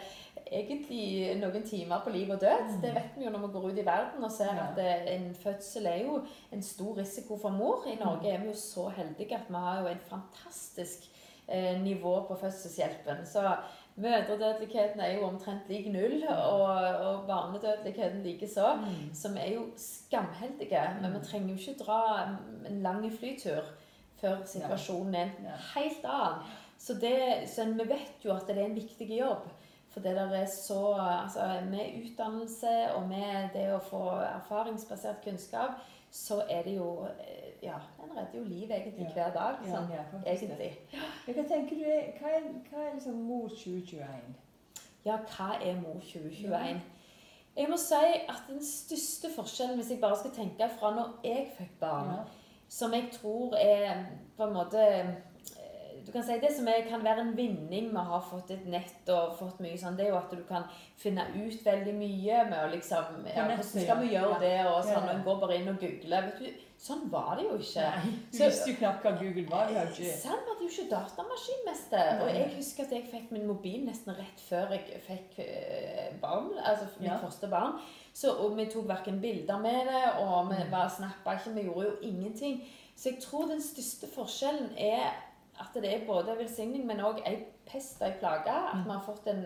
egentlig 0.51 1.37
noen 1.39 1.63
timer 1.67 2.01
på 2.03 2.09
liv 2.09 2.29
og 2.31 2.41
død. 2.41 2.63
Mm. 2.75 2.81
Det 2.81 2.93
vet 2.95 3.17
vi 3.17 3.23
jo 3.25 3.29
når 3.31 3.39
vi 3.47 3.53
går 3.53 3.65
ut 3.71 3.77
i 3.79 3.85
verden 3.85 4.23
og 4.23 4.31
ser 4.31 4.49
at 4.49 4.75
det, 4.75 5.13
en 5.15 5.35
fødsel 5.35 5.85
er 5.87 6.03
jo 6.05 6.21
en 6.51 6.61
stor 6.61 6.97
risiko 6.97 7.37
for 7.37 7.49
mor. 7.49 7.83
I 7.87 7.95
Norge 7.95 8.21
Mm. 8.29 8.33
er 8.35 8.37
vi 8.39 8.47
jo 8.47 8.53
så 8.53 8.89
heldige 8.89 9.35
at 9.35 9.47
vi 9.49 9.55
har 9.55 9.81
jo 9.81 9.87
et 9.87 10.01
fantastisk 10.09 11.07
eh, 11.49 11.81
nivå 11.81 12.27
på 12.27 12.35
fødselshjelpen. 12.39 13.25
Så 13.25 13.55
mødredødeligheten 14.01 14.99
er 14.99 15.13
jo 15.13 15.27
omtrent 15.27 15.69
lik 15.69 15.87
null, 15.93 16.23
og, 16.29 16.71
og 17.07 17.27
barnedødeligheten 17.27 18.23
likeså. 18.23 18.73
Mm. 18.81 19.13
Som 19.13 19.37
er 19.37 19.53
jo 19.53 19.67
skamheldige, 19.77 20.83
men 21.01 21.13
vi 21.13 21.23
trenger 21.25 21.53
jo 21.53 21.59
ikke 21.59 21.83
dra 21.83 22.01
en 22.69 22.81
lang 22.81 23.05
flytur 23.19 23.71
før 24.21 24.43
situasjonen 24.45 25.15
er 25.15 25.29
en 25.29 25.47
helt 25.75 26.05
annen. 26.05 26.51
Så, 26.81 26.93
det, 26.93 27.49
så 27.49 27.65
vi 27.65 27.85
vet 27.89 28.25
jo 28.25 28.33
at 28.33 28.47
det 28.47 28.57
er 28.57 28.65
en 28.65 28.77
viktig 28.77 29.07
jobb. 29.17 29.49
For 29.91 29.99
det 29.99 30.15
der 30.15 30.33
er 30.33 30.45
så 30.45 30.95
altså 31.23 31.61
Med 31.69 32.03
utdannelse 32.03 32.93
og 32.95 33.07
med 33.09 33.49
det 33.53 33.67
å 33.75 33.81
få 33.83 34.03
erfaringsbasert 34.23 35.19
kunnskap, 35.23 35.81
så 36.11 36.41
er 36.49 36.63
det 36.63 36.77
jo 36.77 37.05
eh, 37.05 37.50
Ja, 37.61 37.77
en 38.03 38.09
redder 38.17 38.37
jo 38.39 38.43
liv 38.43 38.71
egentlig 38.71 39.07
Ja. 39.07 39.13
hver 39.13 39.33
dag. 39.33 39.55
Sånn, 39.65 39.91
ja, 39.93 40.03
egentlig. 40.25 40.71
Hva 41.27 41.43
tenker 41.47 41.75
du 41.77 41.83
er, 41.83 42.07
hva 42.19 42.31
er, 42.37 42.47
hva 42.71 42.87
er 42.87 42.93
liksom 42.95 43.19
mor 43.27 43.47
2021? 43.49 44.33
Ja, 45.05 45.17
hva 45.17 45.55
er 45.61 45.79
Mor 45.81 45.99
2021? 46.01 46.81
Jeg 47.57 47.67
må 47.69 47.77
si 47.77 47.95
at 48.29 48.43
den 48.47 48.61
største 48.63 49.29
forskjellen, 49.35 49.75
hvis 49.79 49.89
jeg 49.91 49.99
bare 50.01 50.17
skal 50.17 50.31
tenke 50.31 50.69
fra 50.79 50.93
når 50.95 51.09
jeg 51.25 51.49
fikk 51.57 51.73
barn, 51.81 52.13
som 52.69 52.93
jeg 52.93 53.09
tror 53.11 53.55
er 53.59 54.05
på 54.37 54.45
en 54.47 54.53
måte 54.55 54.79
eh, 54.79 55.09
Du 56.05 56.11
kan 56.11 56.23
si 56.23 56.37
Det 56.39 56.49
som 56.55 56.67
er, 56.67 56.85
kan 56.89 57.03
være 57.03 57.21
en 57.21 57.35
vinning 57.37 57.91
med 57.93 57.99
å 58.01 58.05
ha 58.15 58.19
fått 58.25 58.51
et 58.55 58.63
nett 58.65 59.09
og 59.13 59.35
fått 59.37 59.59
mye 59.61 59.77
sånn, 59.77 59.97
det 59.97 60.05
er 60.07 60.09
jo 60.13 60.17
at 60.21 60.31
du 60.31 60.39
kan 60.47 60.63
finne 60.97 61.25
ut 61.35 61.65
veldig 61.65 61.93
mye 61.93 62.39
med 62.49 62.57
å 62.63 62.71
liksom 62.71 63.19
ja, 63.27 63.43
Hvordan 63.45 63.63
skal 63.63 63.99
vi 64.01 64.13
gjøre 64.15 64.39
det? 64.41 64.55
Og 64.71 64.79
sånn, 64.87 65.03
og 65.03 65.13
en 65.13 65.23
går 65.27 65.39
bare 65.43 65.57
inn 65.59 65.69
og 65.69 65.77
googler. 65.83 66.31
Vet 66.31 66.39
du, 66.39 66.63
sånn 66.81 67.03
var 67.11 67.35
det 67.37 67.43
jo 67.45 67.57
ikke. 67.61 67.83
Nei, 67.95 68.11
du 68.31 68.37
Så- 68.37 68.45
visste 68.49 68.69
jo 68.71 68.75
knapt 68.79 69.03
hva 69.05 69.11
Google 69.19 69.45
var. 69.49 69.67
Vi 69.67 69.73
jo 69.73 69.81
ikke 69.81 70.17
Selv 70.17 70.47
hadde 70.49 70.63
jo 70.65 70.69
ikke 70.69 70.89
datamaskinmester. 70.89 72.21
Og 72.21 72.29
jeg 72.35 72.53
husker 72.55 72.83
at 72.83 72.91
jeg 72.91 73.03
fikk 73.11 73.31
min 73.31 73.45
mobil 73.47 73.85
nesten 73.85 74.15
rett 74.17 74.39
før 74.49 74.71
jeg 74.71 75.01
fikk 75.07 75.39
eh, 75.45 76.13
barn. 76.21 76.49
Altså 76.63 76.85
mitt 76.99 77.11
Ja. 77.11 77.17
første 77.17 77.47
barn. 77.49 77.79
Så, 78.13 78.31
og 78.37 78.57
vi 78.57 78.65
tok 78.65 78.87
verken 78.87 79.21
bilder 79.21 79.57
med 79.59 79.85
det, 79.87 80.03
og 80.19 80.49
vi 80.49 80.55
Mm. 80.63 80.71
bare 80.71 80.89
snappa 80.89 81.37
ikke. 81.37 81.53
Vi 81.55 81.61
gjorde 81.63 81.85
jo 81.85 81.97
ingenting. 82.01 82.63
Så 82.97 83.09
jeg 83.11 83.19
tror 83.21 83.47
den 83.47 83.61
største 83.61 84.07
forskjellen 84.15 84.73
er 84.77 85.13
at 85.59 85.73
det 85.73 85.85
er 85.93 86.05
både 86.07 86.35
velsigning, 86.37 86.85
men 86.85 86.97
òg 86.99 87.21
ei 87.27 87.45
pest 87.65 88.01
og 88.01 88.07
ei 88.07 88.13
plage. 88.19 88.47
At 88.49 88.75
Mm. 88.75 88.83
vi 88.85 88.89
har 88.91 89.03
fått 89.05 89.27
en 89.27 89.45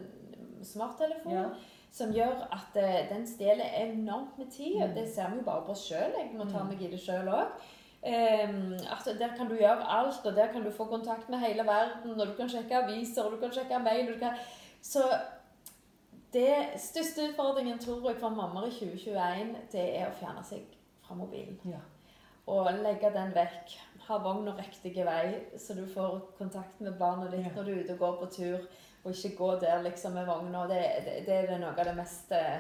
smarttelefon 0.63 1.31
Ja. 1.33 1.49
Som 1.95 2.11
gjør 2.11 2.41
at 2.51 2.75
eh, 2.81 3.05
den 3.09 3.23
stjeler 3.27 3.71
enormt 3.85 4.37
med 4.37 4.49
tid. 4.51 4.75
og 4.83 4.89
Mm. 4.89 4.95
Det 4.95 5.05
ser 5.15 5.29
vi 5.31 5.37
jo 5.39 5.43
bare 5.47 5.63
på 5.65 5.71
oss 5.71 5.85
sjøl. 5.87 6.11
Jeg 6.19 6.31
må 6.35 6.43
ta 6.51 6.59
Mm. 6.63 6.67
meg 6.69 6.81
i 6.81 6.91
det 6.91 6.99
sjøl 6.99 7.27
òg. 7.31 7.47
at 8.91 9.05
der 9.19 9.31
kan 9.37 9.47
du 9.49 9.55
gjøre 9.55 9.81
alt, 9.89 10.25
og 10.25 10.35
der 10.35 10.47
kan 10.51 10.63
du 10.63 10.71
få 10.71 10.85
kontakt 10.85 11.29
med 11.29 11.39
hele 11.39 11.63
verden, 11.65 12.19
og 12.21 12.27
du 12.27 12.33
kan 12.37 12.49
sjekke 12.49 12.75
aviser, 12.83 13.23
og 13.23 13.31
du 13.31 13.37
kan 13.37 13.51
sjekke 13.51 13.79
mail. 13.83 14.07
Og 14.07 14.13
du 14.13 14.19
kan... 14.19 14.33
Så 14.81 15.01
det 16.33 16.55
største 16.77 17.29
utfordringen 17.29 17.79
tror 17.79 18.09
jeg 18.09 18.19
for 18.19 18.29
mammaer 18.29 18.67
i 18.67 18.71
2021, 18.71 19.55
det 19.71 19.85
er 19.99 20.09
å 20.09 20.15
fjerne 20.19 20.43
seg 20.43 20.65
fra 21.05 21.15
mobilen. 21.15 21.59
Ja. 21.65 21.79
Og 22.47 22.67
legge 22.83 23.09
den 23.15 23.31
vekk. 23.35 23.77
Ha 24.07 24.17
vogna 24.21 24.53
riktig 24.57 24.93
vei, 25.05 25.39
så 25.57 25.73
du 25.73 25.85
får 25.89 26.19
kontakt 26.37 26.81
med 26.81 26.99
barna 26.99 27.31
ditt 27.31 27.45
Ja. 27.45 27.49
når 27.55 27.63
du 27.63 27.71
er 27.71 27.83
ute 27.83 27.93
og 27.93 27.99
går 27.99 28.17
på 28.19 28.31
tur. 28.35 28.59
Og 29.05 29.11
ikke 29.13 29.35
gå 29.37 29.51
der 29.61 29.81
liksom 29.85 30.13
med 30.17 30.25
vogna. 30.25 30.65
Det, 30.67 30.81
det, 31.05 31.15
det 31.27 31.35
er 31.49 31.57
noe 31.61 31.69
av 31.77 31.85
det 31.85 31.95
mest 31.95 32.31
eh, 32.33 32.59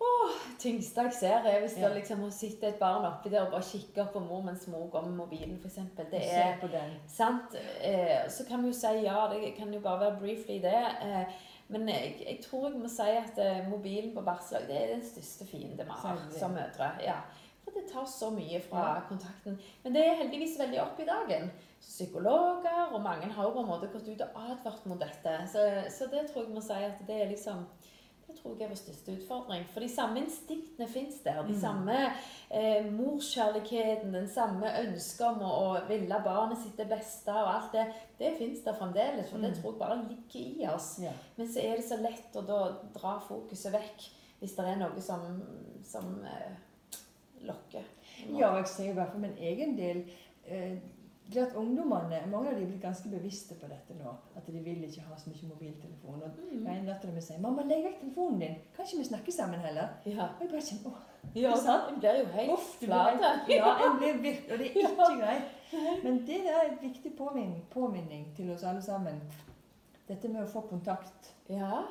åh, 0.00 0.34
tyngste 0.60 1.02
jeg 1.06 1.12
ser. 1.16 1.46
er 1.48 1.60
Hvis 1.64 1.76
Ja. 1.78 1.88
det 1.88 1.96
liksom 2.02 2.24
å 2.26 2.30
sitte 2.30 2.68
et 2.68 2.78
barn 2.78 3.06
oppi 3.08 3.30
der 3.32 3.46
og 3.46 3.52
bare 3.54 3.62
kikke 3.64 4.04
på 4.12 4.20
mor 4.20 4.42
mens 4.44 4.66
mor 4.68 4.88
går 4.92 5.06
med 5.08 5.16
mobilen, 5.16 5.56
f.eks. 5.62 5.78
Det 6.10 6.20
er 6.32 6.58
på 6.60 6.68
den. 6.72 6.92
sant. 7.08 7.54
Eh, 7.82 8.28
så 8.28 8.44
kan 8.48 8.62
vi 8.62 8.68
jo 8.68 8.76
si 8.78 8.92
ja, 9.04 9.28
det 9.32 9.54
kan 9.56 9.72
jo 9.74 9.80
bare 9.80 10.00
være 10.00 10.18
briefly 10.20 10.58
det. 10.62 10.84
Eh, 11.02 11.24
men 11.68 11.88
jeg, 11.88 12.14
jeg 12.26 12.38
tror 12.44 12.68
jeg 12.70 12.80
må 12.80 12.88
si 12.88 13.02
at 13.02 13.38
eh, 13.38 13.66
mobilen 13.68 14.14
på 14.14 14.22
barseldag 14.24 14.68
det 14.68 14.76
er 14.82 14.94
den 14.94 15.02
største 15.04 15.46
fiende 15.46 15.84
vi 15.84 15.90
har 16.04 16.20
som 16.38 16.50
mødre. 16.56 16.92
Ja. 17.04 17.18
For 17.64 17.70
det 17.76 17.88
tar 17.92 18.04
så 18.08 18.30
mye 18.32 18.60
fra 18.64 18.84
Ja. 18.94 19.00
kontakten. 19.08 19.58
Men 19.84 19.92
det 19.96 20.04
er 20.06 20.14
heldigvis 20.22 20.58
veldig 20.60 20.80
opp 20.84 21.00
i 21.00 21.04
dagen. 21.08 21.50
Psykologer 21.80 22.92
og 22.94 23.00
mange 23.02 23.26
har 23.32 23.44
jo 23.44 23.50
på 23.54 23.60
en 23.64 23.70
måte 23.70 23.88
gått 23.92 24.08
ut 24.08 24.20
og 24.24 24.36
advart 24.48 24.84
mot 24.86 25.00
dette. 25.00 25.34
Så, 25.52 25.62
så 25.94 26.06
det 26.12 26.26
tror 26.30 26.44
jeg 26.44 26.54
må 26.54 26.62
si 26.64 26.72
at 26.74 27.00
det 27.08 27.22
er 27.24 27.30
liksom 27.32 27.66
Det 28.28 28.36
tror 28.42 28.58
jeg 28.58 28.66
er 28.66 28.72
vår 28.74 28.76
største 28.76 29.12
utfordring. 29.16 29.62
For 29.72 29.80
de 29.80 29.88
samme 29.88 30.20
instinktene 30.20 30.86
fins 30.92 31.22
der. 31.24 31.38
De 31.48 31.54
Mm. 31.54 31.60
samme 31.62 31.94
eh, 32.50 32.84
morskjærligheten, 32.92 34.12
den 34.12 34.28
samme 34.28 34.68
ønsket 34.82 35.22
om 35.30 35.40
å, 35.48 35.52
å 35.78 35.86
ville 35.88 36.18
barnet 36.26 36.60
sitt 36.60 36.76
det 36.76 36.90
beste 36.90 37.32
og 37.32 37.48
alt 37.54 37.72
det, 37.72 37.86
det 38.18 38.34
fins 38.36 38.60
der 38.66 38.76
fremdeles. 38.76 39.30
For 39.30 39.38
det 39.40 39.54
Mm. 39.54 39.62
tror 39.62 39.72
jeg 39.72 39.78
bare 39.80 39.96
ligger 40.10 40.60
i 40.60 40.68
oss. 40.74 40.98
Ja. 41.00 41.12
Men 41.38 41.48
så 41.48 41.58
er 41.64 41.76
det 41.80 41.84
så 41.88 41.96
lett 42.02 42.36
å 42.36 42.44
da 42.46 42.60
dra 42.94 43.14
fokuset 43.18 43.72
vekk 43.72 44.10
hvis 44.42 44.54
det 44.60 44.66
er 44.68 44.76
noe 44.84 45.00
som, 45.00 45.24
som 45.88 46.20
eh, 46.28 46.52
lokker. 47.48 47.84
Ja, 48.36 48.52
jeg 48.60 48.66
sier 48.66 48.90
i 48.92 48.94
hvert 49.00 49.10
fall 49.16 49.24
min 49.24 49.38
egen 49.40 49.72
del 49.78 50.04
eh, 50.46 50.76
det 51.32 51.42
at 51.46 51.54
ungdommene, 51.56 52.22
Mange 52.30 52.48
av 52.50 52.56
de 52.56 52.62
er 52.62 52.66
blitt 52.70 52.82
ganske 52.82 53.08
bevisste 53.12 53.54
på 53.60 53.68
dette 53.68 53.94
nå. 53.98 54.12
At 54.36 54.46
de 54.46 54.52
vil 54.64 54.84
ikke 54.84 55.02
ha 55.08 55.16
så 55.16 55.30
mye 55.30 55.48
mobiltelefon. 55.48 56.22
Og 56.22 56.30
Mm. 56.52 56.66
en 56.66 56.86
datter 56.86 57.12
mi 57.12 57.20
sier 57.20 57.38
'Mamma, 57.40 57.62
legg 57.62 57.84
vekk 57.84 58.00
telefonen 58.00 58.40
din. 58.40 58.54
Kan 58.76 58.84
ikke 58.86 58.98
vi 58.98 59.04
snakke 59.04 59.32
sammen 59.32 59.60
heller?' 59.60 59.88
Ja. 60.06 60.22
Og 60.24 60.40
jeg 60.40 60.48
bare 60.50 60.60
kjenner 60.60 60.86
åh, 60.86 61.02
ja. 61.34 61.54
Sant? 61.56 61.92
En 61.94 62.00
blir 62.00 62.18
jo 62.20 62.24
helt 62.26 62.52
Uff, 62.52 62.80
du 62.80 62.86
flat. 62.86 63.20
Ja, 63.48 63.76
en 63.90 63.98
blir 63.98 64.12
virkelig, 64.22 64.52
og 64.52 64.58
det 64.58 64.66
er 64.66 64.74
ikke 64.80 65.20
greit. 65.20 66.02
Men 66.02 66.26
det 66.26 66.40
er 66.46 66.60
en 66.70 66.78
viktig 66.88 67.16
påminning, 67.16 67.62
påminning 67.70 68.34
til 68.36 68.50
oss 68.50 68.62
alle 68.64 68.82
sammen. 68.82 69.20
Dette 70.08 70.28
med 70.28 70.42
å 70.42 70.46
få 70.48 70.60
kontakt. 70.68 71.34
Ja. 71.50 71.82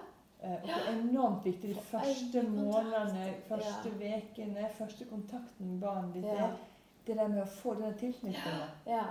Eh, 0.43 0.51
og 0.53 0.61
det 0.67 0.69
er 0.87 0.99
enormt 1.01 1.45
viktig 1.45 1.75
de 1.75 1.81
første 1.81 2.41
månedene, 2.41 3.33
første 3.47 3.89
ukene, 3.89 4.69
første 4.77 5.05
kontakten 5.05 5.65
med 5.71 5.79
barnet 5.81 6.13
ditt. 6.13 6.23
Ja. 6.25 6.49
Det, 7.07 7.15
det 7.15 7.17
der 7.23 7.31
med 7.33 7.41
å 7.43 7.49
få 7.61 7.73
den 7.79 7.97
tilknytningen. 8.03 8.69
ja. 8.87 9.07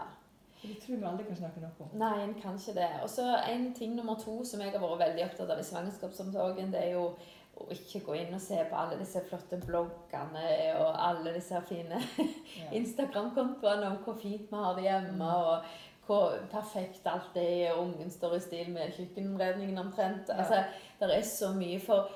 Det 0.62 0.78
tror 0.82 0.96
vi 0.96 1.04
aldri 1.04 1.24
kan 1.28 1.36
snakke 1.36 1.60
nok 1.60 1.80
om. 1.84 1.88
Nei, 2.00 2.14
en 2.24 2.34
kan 2.40 2.54
ikke 2.56 2.72
det. 2.78 2.86
Og 3.04 3.10
så 3.12 3.26
en 3.52 3.66
ting 3.76 3.92
nummer 3.94 4.16
to 4.18 4.38
som 4.44 4.62
jeg 4.64 4.72
har 4.72 4.80
vært 4.80 5.02
veldig 5.02 5.24
opptatt 5.26 5.50
av 5.52 5.60
i 5.60 5.66
svangerskapsomsorgen, 5.68 6.70
det 6.72 6.80
er 6.80 6.94
jo 6.96 7.10
å 7.56 7.66
ikke 7.72 8.00
gå 8.06 8.16
inn 8.20 8.34
og 8.36 8.40
se 8.42 8.56
på 8.68 8.76
alle 8.76 8.96
disse 9.00 9.20
flotte 9.28 9.58
bloggene 9.62 10.46
og 10.80 10.96
alle 11.08 11.32
disse 11.36 11.60
fine 11.68 12.00
Ja. 12.56 12.70
Instagram-kontoene 12.80 13.90
om 13.90 13.98
hvor 14.04 14.16
fint 14.20 14.48
vi 14.50 14.62
har 14.64 14.76
det 14.76 14.86
hjemme, 14.88 15.28
og 15.28 16.06
hvor 16.06 16.36
perfekt 16.50 17.06
alt 17.10 17.36
er, 17.36 17.74
og 17.74 17.82
ungen 17.90 18.10
står 18.10 18.36
i 18.36 18.42
stil 18.44 18.70
med 18.72 18.96
kjøkkenredningen 18.96 19.78
omtrent. 19.82 20.32
Ja. 20.32 20.40
Altså, 20.40 20.62
det 21.00 21.12
er 21.18 21.26
så 21.28 21.52
mye. 21.56 21.80
For 21.84 22.08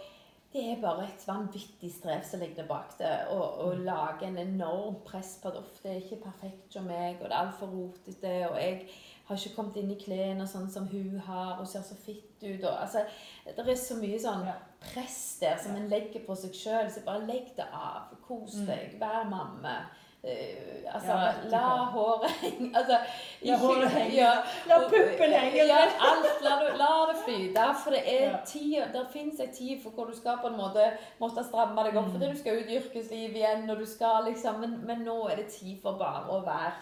det 0.53 0.63
er 0.73 0.81
bare 0.83 1.05
et 1.07 1.23
vanvittig 1.29 1.93
strev 1.95 2.25
som 2.27 2.41
ligger 2.43 2.67
bak 2.67 2.97
det. 2.99 3.13
Å 3.31 3.39
å 3.67 3.69
lage 3.85 4.27
en 4.27 4.39
enorm 4.39 4.97
press 5.07 5.37
på 5.43 5.49
at 5.53 5.79
det 5.85 5.93
er 5.93 6.01
ikke 6.03 6.25
perfekt 6.25 6.73
som 6.75 6.89
meg, 6.91 7.21
og 7.21 7.29
det 7.29 7.37
er 7.37 7.45
altfor 7.45 7.71
rotete, 7.71 8.33
og 8.51 8.57
jeg 8.59 8.89
har 9.29 9.37
ikke 9.39 9.55
kommet 9.55 9.77
inn 9.79 9.93
i 9.95 9.99
klærne 10.01 10.47
sånn 10.51 10.67
som 10.75 10.89
hun 10.91 11.21
har, 11.23 11.61
og 11.61 11.69
ser 11.71 11.85
så 11.87 11.95
fitt 11.95 12.43
ut. 12.43 12.65
Og, 12.65 12.73
altså, 12.81 13.05
det 13.47 13.63
er 13.63 13.79
så 13.79 13.95
mye 14.01 14.19
sånn 14.19 14.49
press 14.83 15.21
der 15.41 15.57
som 15.63 15.77
en 15.79 15.87
legger 15.93 16.25
på 16.27 16.35
seg 16.35 16.57
sjøl. 16.59 16.91
Så 16.91 17.05
bare 17.07 17.27
legg 17.29 17.53
det 17.57 17.69
av. 17.71 18.11
Kos 18.27 18.57
Mm. 18.59 18.67
deg. 18.67 18.97
Vær 18.99 19.29
mamme. 19.31 19.77
Eh, 20.25 20.85
altså, 20.95 21.13
Ja, 21.13 21.33
la 21.51 21.61
håret 21.95 22.31
henge 22.43 22.71
altså, 22.77 22.97
La 23.43 23.57
håret 23.57 23.89
henge. 23.95 24.15
Ja, 24.17 24.33
La 24.69 24.79
puppen 24.89 25.33
henge. 25.33 25.65
Ja, 25.67 25.79
alt. 26.11 26.43
La 26.45 26.57
la 26.77 26.91
det 27.13 27.17
flyte. 27.25 27.65
For 27.85 27.91
det 27.91 28.03
er 28.07 28.31
Ja. 28.31 28.37
tid, 28.47 28.77
der 28.93 29.07
fins 29.13 29.41
en 29.41 29.53
tid 29.55 29.83
for 29.83 29.91
hvor 29.91 30.05
du 30.05 30.17
skal 30.17 30.37
på 30.43 30.47
en 30.53 30.57
måte 30.61 30.91
måtte 31.21 31.45
stramme 31.49 31.85
deg 31.85 31.97
opp 31.97 32.07
Mm. 32.07 32.13
fordi 32.13 32.31
du 32.33 32.39
skal 32.39 32.59
ut 32.61 32.69
i 32.69 32.77
yrkeslivet 32.83 33.37
igjen, 33.37 33.71
og 33.71 33.79
du 33.79 33.87
skal 33.87 34.25
liksom 34.29 34.61
men, 34.61 34.81
men 34.87 34.99
nå 35.09 35.29
er 35.31 35.37
det 35.37 35.47
tid 35.47 35.79
for 35.83 35.93
bare 35.99 36.27
å 36.29 36.45
være 36.45 36.73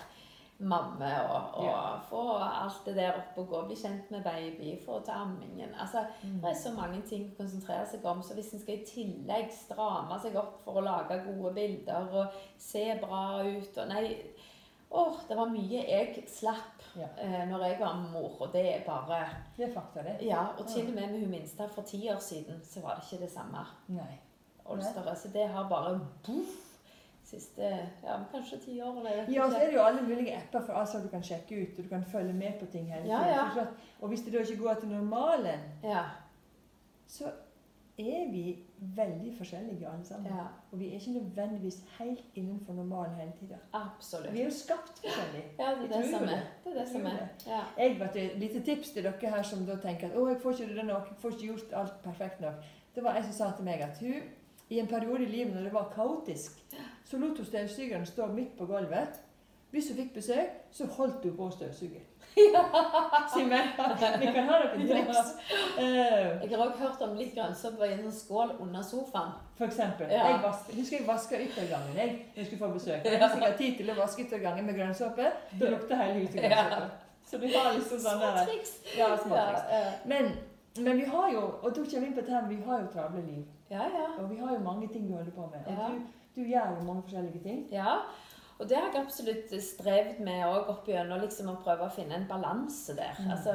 mamme 0.60 1.10
og, 1.30 1.54
og 1.54 1.64
Ja. 1.64 1.98
få 2.10 2.22
alt 2.38 2.84
det 2.86 2.96
der 2.96 3.12
opp 3.12 3.38
og 3.38 3.48
gå. 3.48 3.60
Bli 3.66 3.76
kjent 3.76 4.10
med 4.10 4.22
baby, 4.24 4.72
få 4.86 5.00
til 5.04 5.12
ammingen. 5.14 5.74
Altså, 5.80 6.04
Mm. 6.22 6.40
det 6.40 6.50
er 6.50 6.54
så 6.54 6.72
mange 6.76 7.02
ting 7.02 7.30
å 7.32 7.36
konsentrere 7.36 7.86
seg 7.86 8.04
om. 8.04 8.22
Så 8.22 8.34
hvis 8.34 8.52
en 8.52 8.60
skal 8.60 8.74
i 8.74 8.84
tillegg 8.84 9.50
stramme 9.52 10.20
seg 10.22 10.36
opp 10.36 10.60
for 10.64 10.72
å 10.80 10.84
lage 10.84 11.22
gode 11.26 11.54
bilder 11.54 12.08
og 12.12 12.26
se 12.58 12.98
bra 13.00 13.42
ut 13.44 13.78
og 13.78 13.88
Nei, 13.88 14.16
åh, 14.90 15.14
det 15.28 15.36
var 15.36 15.46
mye 15.46 15.84
jeg 15.88 16.24
slapp 16.28 16.82
Ja. 16.96 17.06
eh, 17.18 17.46
når 17.48 17.64
jeg 17.64 17.80
var 17.80 17.94
mor, 18.12 18.36
og 18.40 18.52
det 18.52 18.66
er 18.80 18.84
bare 18.86 19.28
Det 19.56 19.68
er 19.68 19.72
fakta, 19.80 20.02
det. 20.02 20.26
Ja, 20.26 20.46
og 20.58 20.66
til 20.66 20.88
og 20.88 20.94
med 20.94 21.10
med 21.12 21.20
hun 21.20 21.30
minste 21.30 21.68
for 21.68 21.82
ti 21.82 22.08
år 22.10 22.18
siden, 22.20 22.60
så 22.64 22.80
var 22.82 22.94
det 22.94 23.04
ikke 23.12 23.22
det 23.24 23.30
samme. 23.32 23.66
Nei. 23.88 24.18
Olsteret. 24.66 25.18
Så 25.18 25.28
det 25.32 25.48
har 25.48 25.68
bare 25.68 26.00
boff 26.26 26.67
siste 27.28 27.62
ja, 28.04 28.16
kanskje 28.32 28.58
ti 28.64 28.78
årene. 28.82 29.10
Eller, 29.12 29.32
Ja, 29.34 29.44
og 29.44 29.52
så 29.52 29.58
er 29.58 29.66
det 29.70 29.74
jo 29.74 29.82
alle 29.84 30.02
mulige 30.06 30.36
apper 30.36 30.60
for 30.66 30.72
alt 30.80 30.88
som 30.88 31.02
du 31.02 31.08
kan 31.12 31.22
sjekke 31.22 31.62
ut, 31.62 31.78
og 31.78 31.84
du 31.84 31.88
kan 31.88 32.04
følge 32.12 32.32
med 32.32 32.58
på 32.60 32.66
ting 32.72 32.86
hele 32.92 33.06
Ja, 33.08 33.18
tiden. 33.18 33.34
ja. 33.34 33.44
Forstått? 33.48 33.84
Og 34.00 34.08
hvis 34.08 34.20
det 34.24 34.32
da 34.32 34.38
ikke 34.46 34.62
går 34.62 34.74
til 34.80 34.88
normalen, 34.88 35.60
Ja, 35.84 36.04
så 37.06 37.24
er 37.98 38.30
vi 38.32 38.56
veldig 38.78 39.32
forskjellige 39.38 39.88
alle 39.90 40.04
sammen. 40.04 40.26
ja, 40.36 40.44
Og 40.72 40.78
vi 40.78 40.88
er 40.88 40.92
ikke 41.00 41.10
nødvendigvis 41.12 41.78
helt 41.98 42.24
innenfor 42.34 42.72
normalen 42.72 43.14
hele 43.14 43.32
tida. 43.40 43.56
absolutt. 43.72 44.32
Vi 44.32 44.40
er 44.40 44.44
jo 44.44 44.50
skapt 44.50 44.98
forskjellig. 45.02 45.44
Ja, 45.58 45.70
det 45.74 45.90
er 45.92 45.96
det 46.02 46.10
som 46.10 46.22
er. 46.28 46.42
Det 46.64 46.72
er 46.76 46.78
det 46.80 46.88
som 46.88 47.06
er. 47.06 47.28
Ja. 47.46 47.60
Jeg 47.78 48.00
vet 48.00 48.16
Et 48.16 48.38
lite 48.38 48.60
tips 48.62 48.90
til 48.90 49.02
dere 49.04 49.30
her 49.30 49.42
som 49.42 49.66
da 49.66 49.74
tenker 49.76 50.06
at 50.10 50.16
å, 50.16 50.28
jeg 50.28 50.40
får 50.40 50.52
ikke 50.52 50.74
det 50.74 50.84
nok, 50.84 51.08
jeg 51.08 51.16
får 51.18 51.30
ikke 51.32 51.46
gjort 51.46 51.72
alt 51.72 52.02
perfekt 52.02 52.40
nok. 52.40 52.54
Det 52.94 53.04
var 53.04 53.14
en 53.16 53.22
som 53.24 53.32
sa 53.32 53.56
til 53.56 53.64
meg 53.64 53.80
at 53.80 53.98
hun 53.98 54.14
i 54.70 54.78
en 54.78 54.86
periode 54.86 55.22
i 55.22 55.26
livet 55.26 55.54
når 55.54 55.62
det 55.62 55.72
var 55.72 55.92
kaotisk, 55.94 56.67
så 57.08 57.18
lot 57.18 57.38
hun 57.40 57.46
støvsugeren 57.48 58.06
stå 58.06 58.26
midt 58.32 58.56
på 58.58 58.66
gulvet. 58.68 59.20
Hvis 59.70 59.88
hun 59.90 59.96
fikk 59.96 60.14
besøk, 60.14 60.54
så 60.72 60.86
holdt 60.96 61.24
hun 61.24 61.36
på 61.36 61.48
å 61.48 61.52
Ja. 62.38 62.62
Sier 63.32 63.46
meg, 63.50 63.72
Vi 64.20 64.26
kan 64.32 64.46
ha 64.48 64.58
noen 64.62 64.86
triks. 64.88 65.32
Eh, 65.78 66.42
Jeg 66.42 66.50
har 66.58 66.62
også 66.66 66.78
hørt 66.78 67.02
om 67.08 67.16
litt 67.18 67.34
grønnsåpe 67.34 67.86
i 67.88 67.92
en 67.96 68.02
sånn 68.06 68.14
skål 68.20 68.52
under 68.60 68.82
sofaen. 68.82 69.32
for 69.58 69.66
eksempel. 69.66 70.06
Ja. 70.10 70.28
Jeg 70.28 70.42
vasker, 70.42 70.74
husker 70.74 70.96
jeg 70.98 71.06
vaska 71.06 71.40
yttergangen 71.42 71.96
jeg, 71.96 72.10
når 72.34 72.36
jeg 72.42 72.46
skulle 72.46 72.62
få 72.66 72.68
besøk. 72.76 73.04
Jeg 73.04 73.18
hadde 73.18 73.32
sikkert 73.34 73.56
tid 73.58 73.76
til 73.80 73.90
å 73.90 73.96
vaske 73.98 74.22
yttergangen 74.24 74.66
med 74.66 74.74
grønnsåpe. 74.78 75.30
Da 75.60 75.70
lukta 75.72 75.96
hele 76.02 76.20
huset 76.20 76.40
grønnsåpe. 76.44 76.90
Så 77.30 77.38
vi 77.42 77.50
har 77.52 77.72
liksom 77.76 77.98
sånn 78.04 78.20
der 78.22 78.38
triks. 78.46 78.72
Ja, 78.96 79.08
småtriks. 79.16 79.64
Ja, 79.72 79.80
ja. 79.80 79.90
Men, 80.12 80.30
men 80.84 80.96
vi 81.02 81.04
har 81.10 81.32
jo 81.32 81.42
og 81.62 81.74
da 81.74 81.82
kommer 81.82 82.00
vi 82.00 82.06
inn 82.06 82.14
på 82.14 82.20
dette 82.22 82.44
vi 82.48 82.60
har 82.68 82.80
jo 82.84 82.92
travle 82.94 83.24
liv. 83.26 83.44
ja, 83.70 83.82
ja. 83.98 84.06
Og 84.22 84.30
vi 84.30 84.36
har 84.40 84.54
jo 84.54 84.62
mange 84.64 84.88
ting 84.92 85.08
vi 85.08 85.12
holder 85.18 85.34
på 85.36 85.50
med. 85.52 85.66
Og 85.66 85.90
du, 85.90 86.06
du 86.38 86.46
gjør 86.46 86.78
jo 86.78 86.86
mange 86.86 87.04
forskjellige 87.04 87.44
ting. 87.44 87.60
Ja, 87.74 87.98
og 88.58 88.66
det 88.66 88.78
har 88.78 88.88
jeg 88.90 89.04
absolutt 89.04 89.52
strevd 89.62 90.22
med 90.26 90.46
òg 90.48 90.70
opp 90.72 90.88
gjennom 90.90 91.20
liksom 91.22 91.52
å 91.52 91.60
prøve 91.62 91.86
å 91.86 91.94
finne 91.94 92.16
en 92.18 92.26
balanse 92.30 92.96
der. 92.98 93.14
Mm. 93.22 93.30
Altså, 93.36 93.54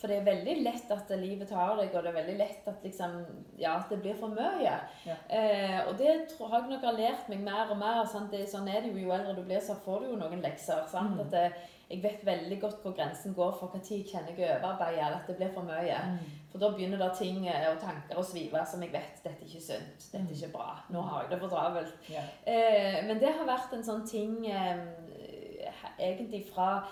for 0.00 0.10
det 0.10 0.18
er 0.18 0.26
veldig 0.26 0.54
lett 0.64 0.90
at 0.92 1.12
livet 1.20 1.48
tar 1.48 1.76
deg, 1.78 1.92
og 1.94 2.02
det 2.02 2.10
er 2.10 2.16
veldig 2.18 2.34
lett 2.40 2.68
at 2.68 2.84
liksom, 2.84 3.12
ja, 3.60 3.76
at 3.78 3.92
det 3.92 4.00
blir 4.02 4.16
for 4.18 4.34
mye. 4.34 4.74
Ja. 5.06 5.16
Eh, 5.30 5.78
og 5.86 5.94
det 6.00 6.16
tror 6.32 6.56
jeg 6.56 6.72
nok 6.72 6.84
har 6.88 6.98
lært 6.98 7.30
meg 7.30 7.44
mer 7.46 7.70
og 7.70 7.78
mer. 7.80 8.02
Sant? 8.10 8.32
Det, 8.34 8.42
sånn 8.50 8.68
er 8.68 8.82
det 8.82 8.90
jo. 8.92 9.04
Jo 9.06 9.14
eldre 9.14 9.36
du 9.38 9.44
blir, 9.46 9.62
så 9.62 9.78
får 9.84 10.02
du 10.02 10.10
jo 10.10 10.18
noen 10.20 10.42
lekser. 10.44 10.82
Sant? 10.90 11.14
Mm. 11.14 11.22
At 11.22 11.32
det, 11.36 11.70
jeg 11.92 12.02
vet 12.02 12.26
veldig 12.26 12.58
godt 12.60 12.82
hvor 12.82 12.96
grensen 12.98 13.36
går 13.36 13.56
for 13.60 13.72
når 13.72 13.88
jeg 13.88 14.08
kjenner 14.10 14.34
jeg 14.36 14.50
overarbeider, 14.56 15.06
eller 15.06 15.20
at 15.22 15.30
det 15.30 15.38
blir 15.38 15.54
for 15.54 15.70
mye. 15.70 16.02
For 16.52 16.58
da 16.60 16.68
begynner 16.74 16.98
det 17.00 17.10
ting 17.18 17.46
eh, 17.48 17.68
og 17.72 17.78
tanker 17.80 18.18
å 18.20 18.24
svive 18.24 18.60
som 18.68 18.82
jeg 18.84 18.92
vet 18.92 19.22
dette 19.24 19.32
er 19.40 19.46
ikke 19.48 19.60
sunt, 19.64 20.08
dette 20.12 20.20
er 20.28 20.34
ikke 20.36 20.52
bra. 20.52 20.74
Nå 20.92 21.00
har 21.06 21.22
jeg 21.22 21.30
det 21.30 21.38
for 21.40 21.48
travelt. 21.54 21.94
Ja. 22.12 22.22
Eh, 22.44 22.98
men 23.08 23.18
det 23.22 23.30
har 23.38 23.48
vært 23.48 23.72
en 23.72 23.84
sånn 23.86 24.04
ting 24.06 24.34
eh, 24.50 24.82
egentlig 25.98 26.44
fra 26.52 26.82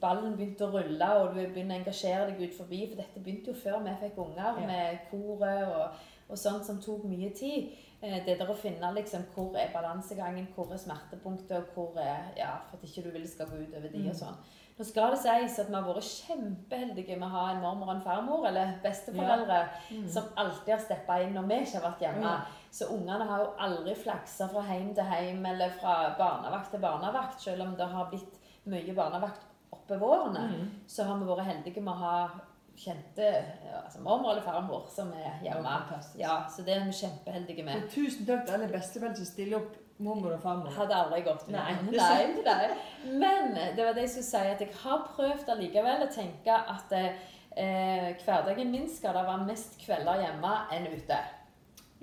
ballen 0.00 0.34
begynte 0.36 0.66
å 0.66 0.72
rulle, 0.74 1.08
og 1.22 1.32
du 1.34 1.40
begynner 1.40 1.78
å 1.78 1.80
engasjere 1.80 2.26
deg 2.30 2.42
ut 2.50 2.56
forbi. 2.58 2.82
For 2.90 3.00
dette 3.00 3.22
begynte 3.24 3.52
jo 3.54 3.56
før 3.62 3.80
vi 3.86 3.94
fikk 4.02 4.18
unger, 4.26 4.60
Ja. 4.60 4.66
med 4.68 4.98
koret 5.10 5.62
og, 5.72 5.96
og 6.28 6.36
sånt 6.38 6.66
som 6.66 6.80
tok 6.82 7.04
mye 7.08 7.30
tid. 7.32 7.70
Eh, 8.02 8.18
det 8.26 8.36
der 8.38 8.50
å 8.52 8.54
finne 8.60 8.92
liksom 8.94 9.24
hvor 9.34 9.56
er 9.56 9.72
balansegangen, 9.72 10.48
hvor 10.54 10.68
er 10.72 10.82
smertepunktet, 10.82 11.56
og 11.56 11.72
hvor 11.74 11.96
er 12.02 12.32
Ja, 12.36 12.50
for 12.68 12.76
at 12.76 12.84
ikke 12.84 13.06
du 13.08 13.10
vil 13.16 13.26
skal 13.28 13.46
gå 13.46 13.62
utover 13.64 13.88
de 13.88 13.98
Mm. 14.04 14.10
og 14.10 14.14
sånn. 14.20 14.36
Nå 14.78 14.84
skal 14.84 15.14
det 15.14 15.18
sies 15.22 15.54
at 15.62 15.68
vi 15.70 15.74
har 15.74 15.86
vært 15.86 16.04
kjempeheldige 16.04 17.14
med 17.16 17.28
å 17.28 17.32
ha 17.32 17.44
en 17.54 17.62
mormor 17.62 17.88
og 17.88 17.94
en 17.94 18.02
farmor, 18.04 18.46
eller 18.46 18.74
besteforeldre, 18.82 19.60
Mm. 19.90 20.08
som 20.08 20.24
alltid 20.36 20.74
har 20.74 20.82
steppa 20.84 21.22
inn 21.22 21.32
når 21.34 21.46
vi 21.48 21.54
ikke 21.64 21.80
har 21.80 21.90
vært 21.90 22.00
hjemme. 22.04 22.32
Mm. 22.36 22.42
Så 22.70 22.84
ungene 22.92 23.24
har 23.26 23.38
jo 23.44 23.52
aldri 23.58 23.94
flaksa 23.94 24.48
fra 24.52 24.62
hjem 24.68 24.94
til 24.94 25.04
hjem 25.04 25.46
eller 25.46 25.70
fra 25.80 26.14
barnevakt 26.18 26.70
til 26.70 26.80
barnevakt. 26.80 27.40
Selv 27.40 27.62
om 27.62 27.74
det 27.76 27.88
har 27.88 28.10
blitt 28.10 28.36
mye 28.66 28.94
barnevakt 28.94 29.40
oppe 29.72 29.98
vårene, 29.98 30.44
Mm. 30.50 30.70
så 30.86 31.04
har 31.04 31.16
vi 31.18 31.24
vært 31.24 31.44
heldige 31.46 31.80
med 31.82 31.94
å 31.94 31.98
ha 31.98 32.28
kjente 32.76 33.44
altså 33.84 34.00
mormor 34.02 34.30
eller 34.32 34.42
farmor 34.42 34.86
som 34.90 35.10
er 35.12 35.40
hjemme. 35.42 35.64
Ja. 35.64 36.00
Ja, 36.18 36.46
så 36.48 36.62
det 36.62 36.76
er 36.76 36.84
vi 36.84 36.90
kjempeheldige 36.92 37.64
med. 37.64 37.82
Og 37.84 37.88
tusen 37.90 38.26
takk 38.26 38.44
til 38.44 38.54
alle 38.54 38.68
besteforeldre 38.68 39.16
som 39.16 39.24
stiller 39.24 39.56
opp 39.56 39.76
mormor 40.02 40.34
og 40.36 40.42
farmor. 40.42 40.72
Hadde 40.76 40.96
aldri 40.96 41.22
gått 41.26 41.46
Nei, 41.52 41.72
det 41.88 42.02
er 42.02 42.34
nei, 42.34 42.42
nei. 42.44 43.16
Men 43.22 43.54
det 43.76 43.84
var 43.84 43.96
det 43.96 44.06
jeg 44.06 44.12
skulle 44.16 44.28
si, 44.28 44.42
at 44.52 44.64
jeg 44.64 44.74
har 44.82 45.06
prøvd 45.14 45.52
allikevel 45.54 46.04
å 46.04 46.10
tenke 46.12 46.58
at 46.76 46.92
eh, 46.96 48.12
hverdagen 48.24 48.72
min 48.72 48.88
skal 48.92 49.16
det 49.16 49.24
være 49.28 49.48
mest 49.48 49.78
kvelder 49.82 50.22
hjemme 50.24 50.52
enn 50.76 50.90
ute. 50.92 51.20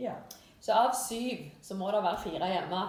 Ja. 0.02 0.18
Så 0.64 0.76
av 0.76 0.94
syv 0.96 1.50
så 1.62 1.76
må 1.76 1.92
det 1.92 2.04
være 2.06 2.24
fire 2.24 2.50
hjemme. 2.50 2.84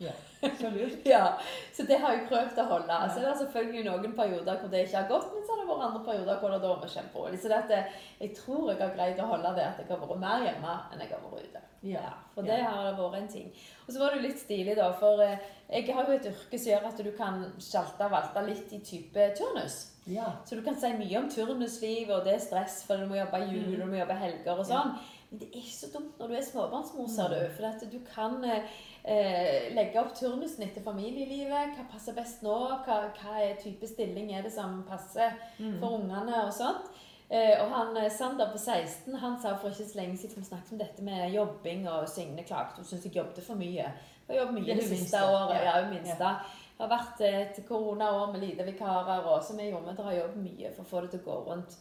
Ja, 0.00 0.12
Så. 0.40 0.70
Ja, 1.04 1.38
Så 1.72 1.82
det 1.82 1.98
har 2.00 2.14
jeg 2.14 2.28
prøvd 2.28 2.58
å 2.62 2.66
holde. 2.70 2.98
Så 3.12 3.20
det 3.20 3.28
er 3.28 3.40
selvfølgelig 3.42 3.82
noen 3.84 4.14
perioder 4.16 4.60
hvor 4.62 4.70
det 4.72 4.86
ikke 4.86 5.02
har 5.02 5.10
gått, 5.10 5.26
men 5.34 5.44
så 5.44 5.52
har 5.52 5.60
det 5.60 5.66
vært 5.68 5.84
andre 5.88 6.00
perioder 6.06 6.38
hvor 6.40 6.54
det 6.54 6.60
da 6.62 6.70
vært 6.72 6.94
kjemperolig. 6.94 7.40
Så 7.42 7.50
det 7.52 7.58
at 7.58 7.74
jeg, 7.74 8.30
tror 8.38 8.70
jeg 8.70 8.80
har 8.80 8.94
greid 8.96 9.20
å 9.20 9.28
holde 9.34 9.52
det 9.58 9.66
at 9.66 9.82
jeg 9.82 9.90
har 9.90 10.00
vært 10.00 10.22
mer 10.24 10.46
hjemme 10.46 10.78
enn 10.94 11.04
jeg 11.04 11.12
har 11.12 11.26
vært 11.26 11.50
ute. 11.50 11.62
Ja. 11.90 12.06
For 12.34 12.48
det 12.48 12.58
har 12.64 12.88
det 12.88 12.96
vært 12.96 13.20
en 13.20 13.30
ting. 13.34 13.52
Og 13.86 13.92
så 13.92 14.00
var 14.00 14.16
det 14.16 14.24
litt 14.24 14.40
stilig, 14.40 14.76
da. 14.80 14.88
For 14.96 15.20
eh, 15.24 15.46
jeg 15.68 15.92
har 15.96 16.08
jo 16.08 16.16
et 16.16 16.32
yrke 16.32 16.58
som 16.58 16.72
gjør 16.72 16.90
at 16.90 17.04
du 17.04 17.12
kan 17.20 17.46
sjalte 17.60 18.08
og 18.08 18.16
valte 18.16 18.48
litt 18.48 18.74
i 18.76 18.82
type 18.84 19.30
turnus. 19.36 19.80
ja. 20.08 20.32
Så 20.48 20.56
du 20.56 20.64
kan 20.64 20.80
si 20.80 20.92
mye 20.96 21.20
om 21.20 21.28
turnuslivet, 21.32 22.16
og 22.16 22.24
det 22.24 22.38
er 22.38 22.44
stress 22.48 22.82
for 22.88 23.00
du 23.00 23.08
må 23.10 23.20
jobbe 23.20 23.44
jul 23.46 23.74
mm. 23.74 23.80
du 23.80 23.88
må 23.88 24.00
jobbe 24.00 24.20
helger 24.24 24.56
og 24.56 24.68
sånn. 24.68 24.96
Men 25.30 25.42
det 25.42 25.46
er 25.46 25.60
ikke 25.60 25.76
så 25.76 25.88
dumt 25.92 26.16
når 26.18 26.30
du 26.32 26.36
er 26.36 26.46
småbarnsmor, 26.46 27.10
ser 27.12 27.30
du. 27.30 27.42
For 27.54 27.90
du 27.92 28.00
kan 28.08 28.40
eh, 28.44 28.80
legge 29.02 30.00
opp 30.00 30.10
turnusen 30.14 30.66
etter 30.66 30.84
familielivet. 30.84 31.76
Hva 31.76 31.86
passer 31.92 32.16
best 32.16 32.42
nå? 32.44 32.56
Hva, 32.84 32.98
hva 33.16 33.38
er 33.40 33.56
type 33.62 33.88
stilling 33.88 34.34
er 34.36 34.44
det 34.44 34.52
som 34.52 34.82
passer 34.88 35.32
for 35.56 36.00
ungene 36.00 36.42
og 36.44 36.52
sånt. 36.52 36.90
Eh, 37.30 37.62
og 37.62 37.70
han, 37.70 37.96
eh, 37.96 38.10
Sander 38.10 38.50
på 38.50 38.58
16 38.58 39.14
han 39.14 39.36
sa 39.42 39.56
for 39.56 39.70
ikke 39.70 39.84
så 39.86 39.98
lenge 40.00 40.18
siden 40.18 40.42
vi 40.42 40.48
snakket 40.48 40.72
om 40.72 40.78
dette 40.78 41.02
med 41.02 41.30
jobbing, 41.30 41.88
og 41.88 42.08
Signe 42.08 42.42
klaget. 42.42 42.76
Hun 42.76 42.84
syntes 42.84 43.04
jeg 43.04 43.16
jobbet 43.16 43.44
for 43.46 43.54
mye. 43.54 43.86
Har 44.26 44.34
jobbet 44.34 44.54
mye 44.54 44.66
Det 44.66 44.76
det 44.76 44.88
siste 44.88 45.16
året. 45.16 45.54
Ja. 45.54 45.62
Ja, 45.64 45.84
hun 45.84 45.94
minste. 45.94 46.18
Det 46.18 46.88
har 46.88 46.88
vært 46.88 47.20
et 47.20 47.68
koronaår 47.68 48.32
med 48.32 48.40
lite 48.40 48.66
vikarer, 48.66 49.22
og 49.22 49.44
som 49.44 49.58
jeg 49.58 49.70
gjorde 49.70 49.86
med, 49.86 50.04
har 50.04 50.12
jobbet 50.12 50.42
mye 50.42 50.72
for 50.74 50.82
å 50.82 50.90
få 50.90 51.00
det 51.00 51.10
til 51.10 51.20
å 51.20 51.22
gå 51.22 51.52
rundt. 51.52 51.78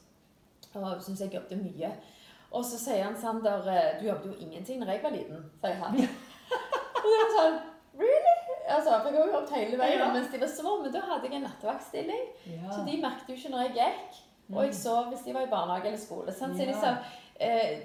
Og 0.73 1.01
syns 1.01 1.21
jeg 1.21 1.33
jobbet 1.33 1.63
mye. 1.63 1.91
Og 2.51 2.65
så 2.65 2.77
sier 2.77 3.03
han 3.03 3.17
Sander 3.17 3.67
eh, 3.67 4.01
Du 4.01 4.07
jobbet 4.07 4.25
jo 4.25 4.45
ingenting 4.45 4.85
da 4.85 4.91
jeg 4.91 5.03
var 5.03 5.17
liten, 5.17 5.49
sier 5.61 5.81
han. 5.81 5.97
og 7.09 7.13
det 7.15 7.19
var 7.25 7.35
sånn 7.37 7.59
Really? 7.99 8.33
Altså, 8.69 8.91
for 9.01 9.09
jeg 9.09 9.17
har 9.17 9.25
jo 9.25 9.31
jobbet 9.33 9.53
hele 9.57 9.77
veien 9.79 9.99
Ja. 9.99 10.09
mens 10.13 10.29
de 10.31 10.39
var 10.39 10.47
små, 10.47 10.73
men 10.83 10.91
da 10.93 10.99
hadde 11.03 11.25
jeg 11.27 11.35
en 11.35 11.41
nattevaktstilling. 11.47 12.25
Ja. 12.47 12.69
Så 12.71 12.83
de 12.85 12.99
merket 13.01 13.31
jo 13.31 13.35
ikke 13.35 13.49
når 13.51 13.63
jeg 13.65 13.73
gikk. 13.79 14.19
Og 14.53 14.61
jeg 14.65 14.75
sov 14.77 15.09
hvis 15.09 15.25
de 15.25 15.33
var 15.35 15.41
i 15.45 15.49
barnehage 15.51 15.89
eller 15.89 15.99
skole. 15.99 16.31
Sant? 16.33 16.55
Så 16.55 16.63
Ja. 16.63 16.69
liksom, 16.69 16.95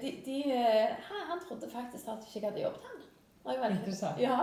de, 0.01 0.11
de, 0.25 0.37
eh, 0.53 0.95
han, 1.09 1.39
trodde 1.47 1.67
faktisk 1.71 2.07
at 2.07 2.23
jeg 2.23 2.35
ikke 2.35 2.47
hadde 2.49 2.61
jobbet, 2.63 2.85
han. 2.89 3.01
Interessant. 3.77 4.19
Ja. 4.19 4.37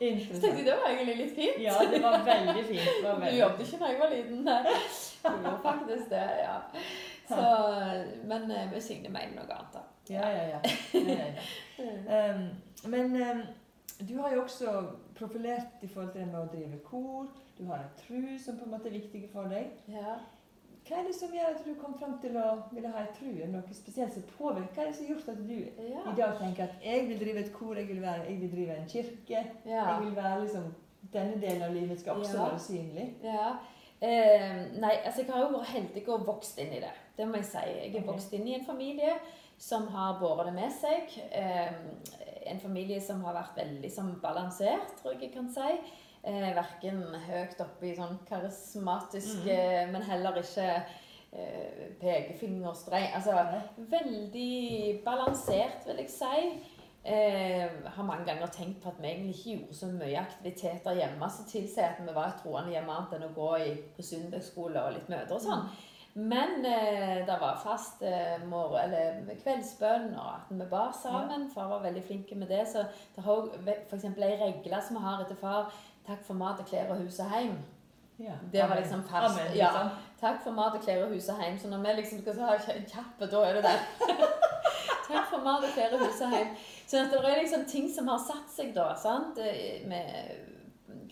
Interessant. 0.00 0.34
Ja, 0.34 0.34
Så 0.34 0.40
tenkte 0.40 0.58
jeg 0.58 0.66
det 0.66 0.76
var 0.82 0.90
egentlig 0.90 1.16
litt 1.16 1.34
fint. 1.34 1.58
Ja, 1.62 1.74
det 1.90 2.02
var 2.02 2.18
veldig 2.24 2.64
fint. 2.66 2.90
Det 3.00 3.08
var 3.08 3.14
Du 3.14 3.20
veldig 3.20 3.40
jobbet 3.40 3.60
ikke 3.66 3.78
da 3.78 3.86
jeg 3.92 4.00
var 4.00 4.10
liten. 4.12 4.44
Nei. 4.44 4.62
Jeg 5.24 5.32
gjorde 5.42 5.62
faktisk 5.62 6.10
det, 6.10 6.26
ja. 6.42 6.58
Så, 7.28 7.40
men 8.24 8.50
eh, 8.50 8.68
vi 8.74 8.80
Signe 8.80 9.08
mener 9.08 9.34
noe 9.34 9.56
annet, 9.56 9.72
da. 9.74 9.82
Ja, 10.08 10.28
ja, 10.30 10.44
ja. 10.48 10.60
ja, 10.94 11.24
ja. 11.78 12.30
Um, 12.30 12.44
men 12.92 13.16
um, 13.22 13.42
du 14.00 14.18
har 14.18 14.34
jo 14.34 14.42
også 14.42 14.82
profilert 15.18 15.82
i 15.82 15.88
forhold 15.88 16.12
til 16.12 16.20
det 16.20 16.30
med 16.30 16.40
å 16.40 16.50
drive 16.52 16.80
kor. 16.86 17.30
Du 17.58 17.64
har 17.66 17.82
en 17.82 17.94
tru 17.98 18.38
som 18.38 18.58
på 18.58 18.66
en 18.66 18.74
måte 18.76 18.90
er 18.90 18.98
viktig 19.00 19.24
for 19.32 19.50
deg. 19.50 19.72
Ja. 19.90 20.18
Hva 20.88 21.00
er 21.02 21.08
det 21.08 21.14
som 21.18 21.32
gjør 21.34 21.50
at 21.52 21.64
du 21.66 21.72
kom 21.76 21.96
fram 21.98 22.14
til 22.22 22.36
å 22.40 22.44
ville 22.72 22.90
ha 22.94 23.02
en 23.02 23.16
tru? 23.16 23.28
Er 23.42 23.50
Noe 23.52 23.76
spesielt 23.76 24.14
som 24.14 24.28
påvirker? 24.36 24.70
Hva 24.74 24.84
er 24.84 24.92
det 24.92 24.96
som 24.96 25.06
har 25.06 25.14
gjort 25.14 25.32
at 25.34 25.40
du 25.48 25.58
Ja. 25.88 26.04
i 26.12 26.14
dag 26.16 26.38
tenker 26.38 26.62
at 26.64 26.84
jeg 26.84 27.08
vil 27.08 27.20
drive 27.20 27.40
et 27.40 27.52
kor, 27.52 27.74
jeg 27.76 27.88
vil, 27.88 28.02
være, 28.02 28.28
jeg 28.28 28.40
vil 28.40 28.52
drive 28.52 28.76
en 28.76 28.88
kirke? 28.88 29.42
ja. 29.66 29.82
Jeg 29.90 30.04
vil 30.04 30.16
være 30.16 30.44
liksom 30.44 30.74
Denne 31.12 31.40
delen 31.40 31.62
av 31.62 31.74
livet 31.74 32.00
skal 32.00 32.18
også 32.18 32.38
være 32.38 32.58
synlig. 32.58 33.04
Ja. 33.22 33.52
Eh, 34.02 34.56
nei, 34.80 34.90
altså 35.04 35.22
jeg 35.22 35.30
har 35.30 35.40
jo 35.40 35.52
vært 35.56 35.70
heldig 35.72 36.02
og 36.08 36.26
vokst 36.26 36.58
inn 36.58 36.72
i 36.74 36.80
det. 36.82 36.90
Det 37.16 37.28
må 37.28 37.38
jeg 37.40 37.44
si. 37.44 37.62
Jeg 37.62 37.86
er 37.86 37.94
okay. 37.94 38.06
vokst 38.06 38.32
inn 38.32 38.48
i 38.48 38.54
en 38.54 38.66
familie 38.66 39.14
som 39.58 39.86
har 39.94 40.18
båret 40.20 40.46
det 40.46 40.54
med 40.54 40.74
seg. 40.74 41.14
Eh, 41.32 41.72
en 42.50 42.60
familie 42.60 43.00
som 43.04 43.22
har 43.26 43.36
vært 43.36 43.58
veldig 43.60 43.90
sånn, 43.92 44.14
balansert, 44.22 44.96
tror 45.00 45.14
jeg 45.14 45.28
jeg 45.28 45.34
kan 45.36 45.50
si. 45.52 45.68
Eh, 46.28 46.48
Verken 46.56 47.04
høyt 47.28 47.60
oppe 47.62 47.90
i 47.90 47.94
sånn 47.96 48.18
karismatisk, 48.28 49.44
mm 49.44 49.48
-hmm. 49.48 49.92
men 49.92 50.02
heller 50.02 50.40
ikke 50.40 50.82
eh, 51.32 51.92
pekefingerstreng. 52.00 53.12
Altså 53.14 53.32
veldig 53.76 55.04
balansert, 55.04 55.86
vil 55.86 55.96
jeg 55.96 56.10
si. 56.10 56.58
Eh, 57.04 57.68
har 57.84 58.04
mange 58.04 58.24
ganger 58.24 58.46
tenkt 58.46 58.82
på 58.82 58.88
at 58.88 58.98
vi 59.00 59.06
egentlig 59.06 59.36
ikke 59.36 59.60
gjorde 59.60 59.74
så 59.74 59.86
mye 59.86 60.18
aktiviteter 60.18 60.98
hjemme 60.98 61.30
som 61.30 61.46
tilsier 61.48 61.94
at 61.94 62.02
vi 62.02 62.14
var 62.14 62.26
et 62.26 62.42
troende 62.42 62.72
hjemme 62.74 62.92
annet 62.92 63.14
enn 63.16 63.28
å 63.30 63.34
gå 63.36 63.52
i, 63.56 63.70
på 63.96 64.02
søndagsskole 64.02 64.82
og 64.82 64.92
litt 64.92 65.08
møter 65.08 65.36
og 65.38 65.40
sånn. 65.40 65.62
Men 66.18 66.64
eh, 66.66 67.26
det 67.26 67.36
var 67.40 67.60
fast 67.62 68.02
eh, 68.02 68.46
morgen, 68.50 68.80
eller 68.90 69.36
kveldsbønn, 69.42 70.08
og 70.18 70.30
at 70.32 70.48
vi 70.50 70.64
ba 70.70 70.88
sammen. 71.02 71.44
Far 71.54 71.68
var 71.70 71.84
veldig 71.84 72.02
flink 72.06 72.32
med 72.34 72.48
det. 72.50 72.64
Så 72.66 72.82
det 73.14 73.22
har 73.22 73.36
òg 73.36 73.52
f.eks. 73.62 74.04
ei 74.04 74.32
regle 74.40 74.80
som 74.82 74.98
vi 74.98 75.04
har 75.04 75.22
etter 75.22 75.38
far. 75.38 75.70
Takk 76.08 76.24
for 76.26 76.34
mat 76.34 76.58
og 76.58 76.66
klær 76.66 76.90
og 76.90 77.04
hus 77.04 77.20
og 77.22 77.30
heim. 77.30 77.54
Ja. 78.18 78.34
Det 78.52 78.64
var 78.66 78.80
liksom 78.80 79.04
fast. 79.06 79.38
Amen, 79.38 79.54
ja. 79.54 79.70
liksom. 79.70 79.88
Takk 80.20 80.42
for 80.42 80.58
mat 80.58 80.74
og 80.74 80.82
klær 80.82 81.04
og 81.04 81.14
hus 81.14 81.28
og 81.30 81.38
heim. 81.38 81.58
Så 81.58 81.70
når 81.70 81.86
vi 81.86 81.94
liksom 82.00 82.24
skal 82.24 82.42
ha 82.42 82.56
en 82.74 82.90
kjapp, 82.94 83.22
da 83.22 83.44
er 83.46 83.60
det 83.60 83.64
der. 83.68 83.86
Takk 85.08 85.30
for 85.30 85.44
mat 85.44 85.68
og 85.68 85.74
klær 85.76 85.94
og 85.94 86.02
hus 86.02 86.24
og 86.26 86.34
heim. 86.34 86.50
Så 86.86 87.04
at 87.04 87.14
det 87.14 87.22
er 87.22 87.42
liksom 87.44 87.68
ting 87.70 87.86
som 87.94 88.10
har 88.10 88.18
satt 88.26 88.50
seg 88.56 88.74
da, 88.74 88.88
sant? 88.98 89.38
Eh, 89.38 89.86
med 89.86 90.58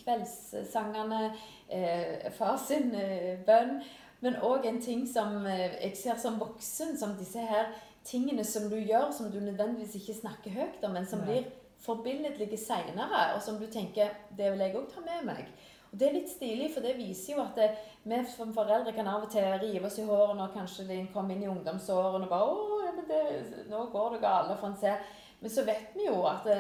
kveldssangene, 0.02 1.30
eh, 1.68 2.26
far 2.32 2.58
sin 2.58 2.90
eh, 2.94 3.38
bønn, 3.46 3.78
men 4.26 4.40
òg 4.44 4.66
en 4.66 4.80
ting 4.82 5.04
som 5.08 5.38
eh, 5.46 5.78
jeg 5.84 5.96
ser 6.00 6.18
som 6.18 6.40
voksen, 6.40 6.96
som 6.98 7.14
disse 7.18 7.42
her 7.42 7.70
tingene 8.06 8.44
som 8.46 8.68
du 8.70 8.76
gjør, 8.78 9.10
som 9.14 9.30
du 9.30 9.38
nødvendigvis 9.40 9.96
ikke 10.00 10.20
snakker 10.20 10.54
høyt 10.54 10.84
om, 10.86 10.94
men 10.94 11.06
som 11.06 11.22
Nei. 11.22 11.26
blir 11.30 11.48
forbilledlige 11.86 12.58
seinere, 12.58 13.34
og 13.34 13.42
som 13.42 13.58
du 13.60 13.66
tenker 13.70 14.14
det 14.36 14.52
vil 14.52 14.64
jeg 14.64 14.76
òg 14.78 14.86
ta 14.92 15.02
med 15.04 15.26
meg. 15.30 15.50
Og 15.92 15.98
Det 16.00 16.08
er 16.08 16.16
litt 16.16 16.30
stilig, 16.30 16.70
for 16.74 16.82
det 16.82 16.96
viser 16.98 17.36
jo 17.36 17.44
at 17.44 17.58
det, 17.58 17.68
vi 18.06 18.18
som 18.30 18.54
foreldre 18.54 18.94
kan 18.96 19.08
av 19.10 19.26
og 19.26 19.30
til 19.30 19.46
rive 19.62 19.86
oss 19.86 20.00
i 20.02 20.06
håret 20.06 20.38
når 20.38 20.54
kanskje 20.54 20.88
de 20.88 20.98
kommer 21.14 21.34
inn 21.34 21.46
i 21.46 21.50
ungdomsårene 21.50 22.26
og 22.26 22.32
bare 22.32 22.50
å, 22.50 22.80
ja, 22.84 22.92
men 22.96 23.06
det, 23.10 23.22
nå 23.70 23.86
går 23.92 24.16
det 24.16 24.24
galt, 24.24 24.52
for 24.58 24.70
en 24.70 24.78
ser. 24.80 25.00
Men 25.40 25.52
så 25.52 25.64
vet 25.66 25.94
vi 25.94 26.08
jo 26.08 26.20
at 26.26 26.46
det, 26.48 26.58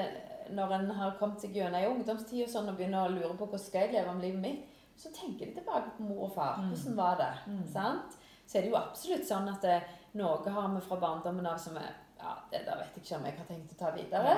når 0.54 0.76
en 0.76 0.90
har 1.00 1.18
kommet 1.18 1.42
seg 1.42 1.56
gjennom 1.56 1.80
ei 1.80 1.90
ungdomstid 1.90 2.44
og 2.46 2.52
sånn, 2.52 2.70
og 2.70 2.78
begynner 2.78 3.06
å 3.06 3.12
lure 3.12 3.34
på 3.34 3.46
hvordan 3.48 3.62
skal 3.62 3.86
jeg 3.86 3.96
leve 3.96 4.14
om 4.14 4.22
livet 4.22 4.42
mitt, 4.42 4.75
så 4.96 5.10
tenker 5.12 5.46
de 5.46 5.52
tilbake 5.60 5.90
på 5.96 6.02
mor 6.08 6.24
og 6.28 6.34
far. 6.34 6.56
Mm. 6.62 6.70
Hvordan 6.72 6.96
var 6.96 7.16
det? 7.20 7.32
Mm. 7.52 7.62
Sant? 7.72 8.16
Så 8.46 8.58
er 8.58 8.62
det 8.62 8.70
jo 8.70 8.76
absolutt 8.78 9.26
sånn 9.28 9.48
at 9.52 9.62
det, 9.62 9.78
noe 10.14 10.50
har 10.56 10.68
vi 10.74 10.80
fra 10.80 10.96
barndommen 11.02 11.46
av 11.46 11.58
som 11.58 11.76
er 11.76 11.94
ja, 12.16 12.30
det 12.50 12.62
der 12.64 12.78
vet 12.80 12.94
jeg 12.96 13.02
ikke 13.04 13.16
om 13.18 13.24
jeg 13.28 13.34
har 13.36 13.44
tenkt 13.50 13.72
å 13.74 13.78
ta 13.78 13.90
videre. 13.92 14.36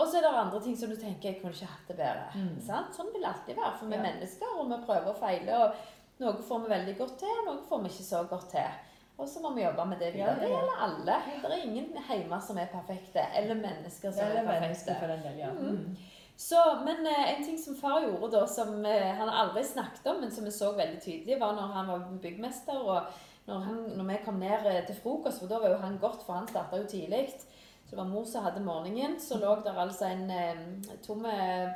Og 0.00 0.06
så 0.08 0.16
er 0.18 0.22
det 0.24 0.30
andre 0.42 0.60
ting 0.64 0.76
som 0.80 0.88
du 0.90 0.96
tenker 0.96 1.28
jeg 1.28 1.40
kunne 1.42 1.52
ikke 1.52 1.68
hatt 1.68 1.90
det 1.90 1.96
bedre. 1.98 2.28
Mm. 2.34 2.54
Sant? 2.64 2.94
Sånn 2.96 3.10
vil 3.12 3.20
det 3.22 3.28
alltid 3.28 3.58
være, 3.58 3.74
for 3.78 3.86
vi 3.86 3.94
er 3.94 4.00
Ja. 4.00 4.06
mennesker, 4.06 4.54
og 4.58 4.70
vi 4.70 4.78
prøver 4.86 5.10
og 5.12 5.18
feiler. 5.20 5.58
og 5.66 5.74
Noe 6.22 6.42
får 6.48 6.62
vi 6.64 6.68
veldig 6.70 6.96
godt 6.98 7.18
til, 7.18 7.28
og 7.42 7.46
noe 7.50 7.62
får 7.68 7.82
vi 7.82 7.88
ikke 7.92 8.04
så 8.08 8.22
godt 8.30 8.48
til. 8.50 8.80
Og 9.18 9.28
så 9.28 9.40
må 9.42 9.50
vi 9.54 9.62
jobbe 9.62 9.84
med 9.86 9.98
det 9.98 10.12
videre. 10.14 10.32
ja, 10.32 10.40
Det 10.40 10.48
gjelder 10.50 10.82
alle. 10.86 11.16
Det 11.42 11.50
er 11.52 11.62
ingen 11.66 11.92
hjemme 12.08 12.40
som 12.40 12.58
er 12.58 12.66
perfekte, 12.72 13.20
eller 13.36 13.54
mennesker 13.54 14.10
som 14.12 14.24
Eller 14.24 14.40
er 14.40 14.60
mennesker 14.60 14.94
perfekte. 14.94 15.00
for 15.00 15.06
den 15.06 15.22
del, 15.22 15.38
ja. 15.38 15.52
Mhm. 15.52 15.76
Mm. 15.76 15.96
Så, 16.36 16.58
men 16.84 17.06
eh, 17.06 17.34
en 17.34 17.44
ting 17.44 17.58
som 17.58 17.76
far 17.76 18.02
gjorde 18.02 18.32
da, 18.32 18.46
som 18.50 18.84
eh, 18.86 19.10
han 19.18 19.28
aldri 19.28 19.64
snakket 19.64 20.06
om, 20.10 20.20
men 20.20 20.32
som 20.32 20.44
vi 20.44 20.52
så 20.54 20.72
veldig 20.76 21.00
tydelig, 21.02 21.38
var 21.40 21.54
når 21.54 21.74
han 21.76 21.90
var 21.92 22.08
byggmester, 22.22 22.80
og 22.82 23.02
når, 23.46 23.58
han, 23.68 23.80
når 23.98 24.08
vi 24.08 24.18
kom 24.24 24.40
ned 24.40 24.66
eh, 24.70 24.80
til 24.88 24.98
frokost, 25.02 25.42
for 25.42 25.50
da 25.50 25.60
var 25.62 25.74
jo 25.74 25.82
han 25.84 26.00
godt, 26.02 26.24
for 26.26 26.40
han 26.40 26.48
starta 26.50 26.80
jo 26.80 26.88
tidlig. 26.90 27.28
Så 27.38 27.92
det 27.92 28.00
var 28.00 28.10
mor 28.10 28.24
som 28.24 28.46
hadde 28.46 28.64
morgenen. 28.64 29.18
Så 29.20 29.38
lå 29.38 29.54
der 29.64 29.78
altså 29.78 30.08
en 30.08 30.30
eh, 30.32 30.60
tom 31.04 31.26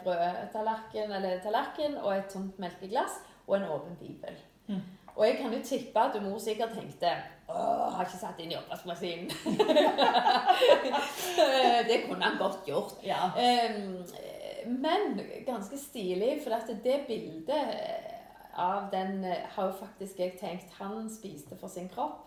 brødtallerken 0.04 1.12
eller 1.12 1.40
tallerken 1.44 1.98
og 2.00 2.14
et 2.16 2.30
tomt 2.32 2.58
melkeglass 2.62 3.20
og 3.46 3.58
en 3.58 3.68
åpen 3.70 3.98
bibel. 4.00 4.38
Mm. 4.66 4.80
Og 5.16 5.26
jeg 5.26 5.36
kan 5.38 5.52
jo 5.52 5.64
tippe 5.64 6.00
at 6.00 6.22
mor 6.22 6.38
sikkert 6.42 6.74
tenkte 6.76 7.12
Åh, 7.46 7.92
har 7.94 8.02
ikke 8.02 8.18
satt 8.18 8.40
inn 8.42 8.50
i 8.50 8.56
oppvaskmaskinen. 8.58 9.30
det 11.88 12.00
kunne 12.08 12.24
han 12.24 12.40
godt 12.40 12.66
gjort. 12.66 12.96
Ja. 13.06 13.28
Ehm, 13.38 14.00
men 14.66 15.20
ganske 15.46 15.78
stilig, 15.78 16.40
for 16.44 16.54
at 16.56 16.70
det 16.84 17.00
bildet 17.08 17.52
av 18.56 18.90
den 18.92 19.24
eh, 19.24 19.42
har 19.56 19.66
jo 19.66 19.72
faktisk 19.80 20.18
jeg 20.18 20.38
tenkt 20.40 20.70
Han 20.78 21.10
spiste 21.10 21.56
for 21.60 21.68
sin 21.68 21.88
kropp, 21.92 22.22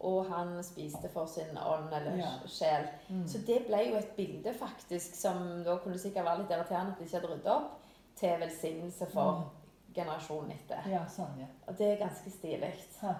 og 0.00 0.26
han 0.32 0.62
spiste 0.64 1.08
for 1.12 1.26
sin 1.26 1.56
ånd 1.58 1.92
eller 1.92 2.16
Ja. 2.18 2.30
sjel. 2.48 2.86
Mm. 3.08 3.26
Så 3.28 3.38
det 3.46 3.66
ble 3.66 3.82
jo 3.90 3.96
et 3.96 4.16
bilde 4.16 4.54
faktisk 4.54 5.14
som 5.14 5.62
da 5.64 5.76
kunne 5.78 5.98
sikkert 5.98 6.24
være 6.24 6.38
litt 6.42 6.50
irriterende 6.50 6.92
at 6.92 6.98
de 6.98 7.04
ikke 7.04 7.18
hadde 7.20 7.32
ryddet 7.34 7.52
opp, 7.52 7.70
til 8.16 8.40
velsignelse 8.40 9.06
for 9.12 9.50
generasjonen 9.94 10.50
etter. 10.52 10.88
Ja, 10.90 11.04
sånn, 11.08 11.38
ja. 11.40 11.46
Og 11.68 11.76
det 11.78 11.86
er 11.92 12.06
ganske 12.06 12.30
stilig. 12.30 12.72
Ja. 13.02 13.14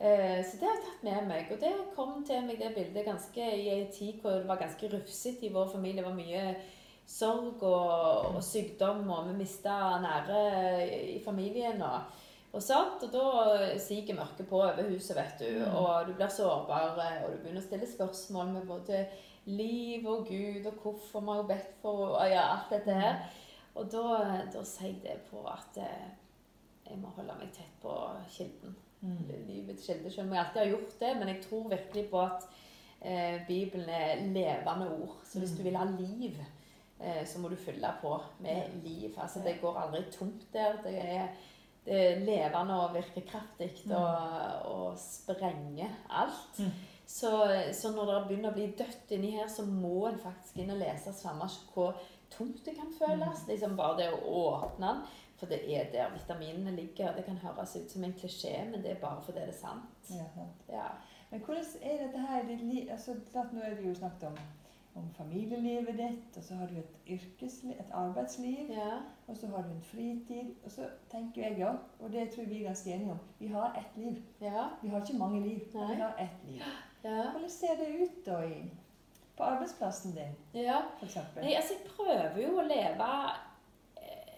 Eh, 0.00 0.42
Så 0.44 0.56
det 0.60 0.68
har 0.68 0.76
jeg 0.76 0.84
tatt 0.84 1.02
med 1.04 1.28
meg. 1.28 1.52
Og 1.52 1.60
det 1.60 1.72
kom 1.96 2.24
til 2.24 2.42
meg 2.46 2.58
det 2.58 2.74
bildet 2.74 3.04
ganske 3.06 3.46
i 3.56 3.68
en 3.80 3.92
tid 3.92 4.20
hvor 4.22 4.30
det 4.40 4.48
var 4.48 4.56
ganske 4.60 4.88
rufsete 4.92 5.46
i 5.46 5.52
vår 5.52 5.68
familie. 5.72 6.02
Det 6.02 6.04
var 6.10 6.14
mye 6.16 6.56
sorg 7.06 7.62
og, 7.62 8.34
og 8.36 8.42
sykdom, 8.44 9.04
og 9.10 9.28
vi 9.28 9.36
mista 9.42 9.76
nære 10.02 10.40
i 11.16 11.20
familien. 11.24 11.82
og 11.82 12.00
og 12.56 12.62
sånt, 12.62 13.02
og 13.04 13.10
da 13.12 13.78
siger 13.78 14.14
mørket 14.16 14.46
på 14.48 14.56
over 14.56 14.86
huset, 14.88 15.16
vet 15.16 15.34
du. 15.42 15.58
Mm. 15.58 15.74
Og 15.76 16.06
du 16.06 16.12
blir 16.16 16.30
sårbar, 16.32 16.94
og 17.26 17.32
du 17.32 17.42
begynner 17.42 17.60
å 17.60 17.64
stille 17.66 17.88
spørsmål 17.90 18.46
med 18.54 18.62
både 18.70 19.00
liv 19.44 20.06
og 20.08 20.22
Gud, 20.30 20.64
og 20.70 20.78
hvorfor 20.80 21.20
vi 21.26 21.34
har 21.36 21.42
bedt 21.50 21.74
for 21.82 22.14
og 22.14 22.30
ja, 22.30 22.46
alt 22.54 22.70
dette 22.72 22.94
her. 22.96 23.18
Og 23.74 23.90
da, 23.92 24.06
da 24.54 24.62
sier 24.64 24.88
jeg 24.94 25.02
det 25.04 25.18
på 25.28 25.42
at 25.52 25.76
eh, 25.84 26.08
jeg 26.88 26.96
må 27.02 27.10
holde 27.18 27.36
meg 27.42 27.52
tett 27.52 27.76
på 27.82 27.92
kilden. 28.38 28.72
Mm. 29.02 29.18
Livets 29.50 29.84
kilde, 29.90 30.08
selv 30.14 30.30
om 30.30 30.34
jeg 30.38 30.44
alltid 30.46 30.62
har 30.62 30.72
gjort 30.72 30.96
det. 31.02 31.12
Men 31.20 31.34
jeg 31.34 31.42
tror 31.44 31.68
virkelig 31.74 32.06
på 32.14 32.22
at 32.24 32.46
eh, 33.02 33.36
Bibelen 33.50 33.90
er 33.92 34.24
levende 34.32 34.88
ord. 34.96 35.18
Så 35.28 35.42
hvis 35.42 35.52
Mm. 35.52 35.58
du 35.58 35.62
vil 35.68 35.76
ha 35.76 35.84
liv, 35.84 36.40
eh, 36.40 36.55
så 37.26 37.38
må 37.42 37.48
du 37.52 37.56
fylle 37.60 37.90
på 38.00 38.14
med 38.40 38.70
liv. 38.84 39.12
Altså, 39.20 39.42
det 39.44 39.58
går 39.60 39.78
aldri 39.82 40.02
tomt 40.14 40.46
der. 40.52 40.78
Det 40.84 40.94
er, 41.02 41.28
det 41.84 41.98
er 42.06 42.20
levende 42.24 42.78
og 42.82 42.94
virker 42.94 43.26
kraftig 43.28 43.70
Mm. 43.86 43.92
og, 43.92 44.72
og 44.74 44.98
sprenger 44.98 45.92
alt. 46.10 46.58
Mm. 46.58 46.70
Så, 47.06 47.30
så 47.72 47.92
når 47.94 48.08
det 48.10 48.22
begynner 48.28 48.50
å 48.50 48.56
bli 48.56 48.66
dødt 48.78 49.12
inni 49.14 49.30
her, 49.36 49.46
så 49.48 49.62
må 49.66 50.06
en 50.08 50.18
faktisk 50.18 50.56
inn 50.58 50.72
og 50.74 50.80
lese 50.80 51.12
samme 51.14 51.46
hvor 51.74 51.94
tomt 52.32 52.64
det 52.66 52.74
kan 52.78 52.90
føles. 52.98 53.44
Mm. 53.44 53.48
Liksom 53.52 53.76
bare 53.78 53.98
det 54.00 54.08
å 54.16 54.40
åpne 54.40 54.88
den. 54.88 55.04
For 55.36 55.46
det 55.52 55.60
er 55.68 55.90
der 55.92 56.14
vitaminene 56.16 56.72
ligger. 56.72 57.12
Det 57.12 57.26
kan 57.26 57.36
høres 57.42 57.76
ut 57.76 57.90
som 57.92 58.04
en 58.04 58.14
klisjé, 58.16 58.54
men 58.70 58.80
det 58.82 58.94
er 58.94 59.00
bare 59.02 59.20
fordi 59.22 59.42
det 59.44 59.52
er 59.52 59.58
sant. 59.60 60.10
Ja, 60.10 60.24
sant. 60.34 60.62
Ja. 60.72 60.86
Men 61.30 61.42
hvordan 61.44 61.64
er 61.82 62.06
dette 62.06 62.22
her? 62.24 62.50
Altså, 62.94 63.14
nå 63.52 63.60
er 63.60 63.74
det 63.76 63.84
jo 63.84 63.94
snakket 63.98 64.30
om, 64.30 64.38
om 64.96 65.10
familielivet 65.16 65.98
ditt, 65.98 66.36
og 66.36 66.44
så 66.44 66.54
har 66.54 66.70
du 66.70 66.78
et 66.80 66.96
yrkesliv, 67.16 67.74
et 67.76 67.92
arbeidsliv, 67.94 68.70
ja. 68.72 69.00
og 69.26 69.36
så 69.36 69.50
har 69.52 69.66
du 69.66 69.70
en 69.74 69.82
fritid. 69.90 70.54
Og 70.64 70.72
så 70.72 70.88
tenker 71.12 71.42
jeg 71.42 71.66
òg, 71.68 71.78
og 72.00 72.12
det 72.12 72.30
tror 72.30 72.44
jeg 72.44 72.50
vi 72.50 72.60
er 72.62 72.68
ganske 72.70 72.94
enige 72.94 73.12
om, 73.12 73.20
vi 73.38 73.50
har 73.52 73.78
ett 73.80 74.00
liv. 74.00 74.22
Ja. 74.40 74.68
Vi 74.82 74.88
har 74.88 75.04
ikke 75.04 75.18
mange 75.18 75.42
liv, 75.48 75.60
men 75.74 75.90
vi 75.90 76.00
har 76.02 76.16
ett 76.24 76.48
liv. 76.48 76.60
Ja. 76.62 77.30
Hvordan 77.30 77.50
ser 77.50 77.76
det 77.78 77.88
ut 78.02 78.22
da 78.26 78.40
i, 78.42 78.62
på 79.36 79.42
arbeidsplassen 79.42 80.16
din, 80.16 80.62
ja. 80.62 80.80
f.eks.? 81.00 81.16
Altså, 81.16 81.74
jeg 81.76 81.92
prøver 81.96 82.40
jo 82.42 82.56
å 82.58 82.66
leve 82.66 83.10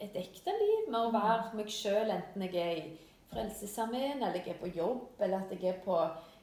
et 0.00 0.16
ekte 0.18 0.54
liv 0.54 0.90
med 0.92 1.00
å 1.00 1.12
være 1.14 1.58
meg 1.58 1.70
sjøl, 1.72 2.10
enten 2.14 2.44
jeg 2.46 2.56
er 2.62 2.80
i 2.82 2.88
Frelsesarmeen, 3.28 4.22
eller 4.22 4.40
jeg 4.40 4.54
er 4.54 4.60
på 4.60 4.70
jobb, 4.72 5.20
eller 5.20 5.42
at 5.42 5.50
jeg 5.52 5.74
er 5.74 5.80
på 5.84 5.96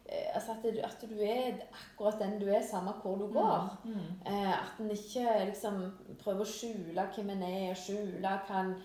Altså 0.06 0.52
at 0.54 0.64
du, 0.64 0.80
at 0.86 1.06
du 1.10 1.16
er 1.26 1.64
akkurat 1.74 2.20
den 2.22 2.36
du 2.42 2.46
er, 2.48 2.62
samme 2.62 2.92
hvor 3.02 3.16
du 3.18 3.28
går. 3.34 3.80
Mm. 3.84 3.92
Mm. 3.92 4.34
Eh, 4.34 4.52
at 4.54 4.80
en 4.80 4.92
ikke 4.92 5.38
liksom 5.50 5.80
prøver 6.22 6.44
å 6.46 6.50
skjule 6.50 7.08
hvem 7.16 7.32
en 7.34 7.48
er, 7.48 7.72
og 7.72 7.80
skjule 7.82 8.36
hva 8.50 8.62
en 8.62 8.76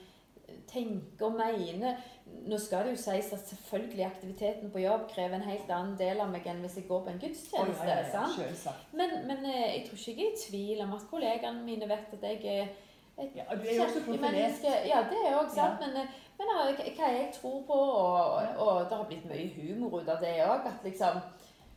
tenker 0.70 1.26
og 1.28 1.36
mener. 1.38 2.00
Nå 2.46 2.58
skal 2.62 2.86
det 2.86 2.94
jo 2.94 3.02
sies 3.02 3.32
at 3.34 3.48
selvfølgelig 3.48 4.04
aktiviteten 4.06 4.70
på 4.72 4.82
jobb 4.84 5.08
krever 5.10 5.36
en 5.36 5.48
helt 5.48 5.70
annen 5.74 5.96
del 5.98 6.22
av 6.22 6.30
meg 6.30 6.46
enn 6.48 6.62
hvis 6.64 6.78
jeg 6.80 6.88
går 6.88 7.02
på 7.06 7.12
en 7.12 7.22
gudstjeneste. 7.22 7.88
gudstjeneste. 7.88 8.22
ja, 8.40 8.46
ja, 8.46 8.60
ja? 8.64 8.76
Men, 8.96 9.16
men 9.28 9.50
eh, 9.50 9.66
jeg 9.76 9.82
tror 9.88 10.00
ikke 10.00 10.14
jeg 10.14 10.30
er 10.30 10.38
i 10.38 10.44
tvil 10.44 10.84
om 10.86 10.94
at 10.96 11.10
kollegaene 11.10 11.66
mine 11.66 11.90
vet 11.90 12.16
at 12.16 12.26
jeg 12.30 12.54
er 12.54 12.72
et 13.20 13.36
Ja, 13.36 13.44
du 13.54 13.66
er 13.66 13.76
jo 13.76 13.82
også 13.82 14.02
profilert. 14.06 14.64
Ja, 14.88 15.02
det 15.10 15.20
er 15.26 15.36
òg 15.38 15.52
sant. 15.54 15.80
Men, 15.80 15.96
eh, 15.96 16.16
men 16.38 16.50
eh, 16.54 16.80
hva 16.96 17.12
jeg 17.12 17.28
tror 17.36 17.60
på, 17.68 17.76
og, 17.76 18.42
og 18.58 18.80
det 18.88 18.96
har 18.96 19.06
blitt 19.08 19.28
mye 19.28 19.52
humor 19.56 20.00
ut 20.00 20.08
av 20.08 20.24
det 20.24 20.34
òg. 20.46 20.66
At 20.72 20.84
liksom 20.86 21.20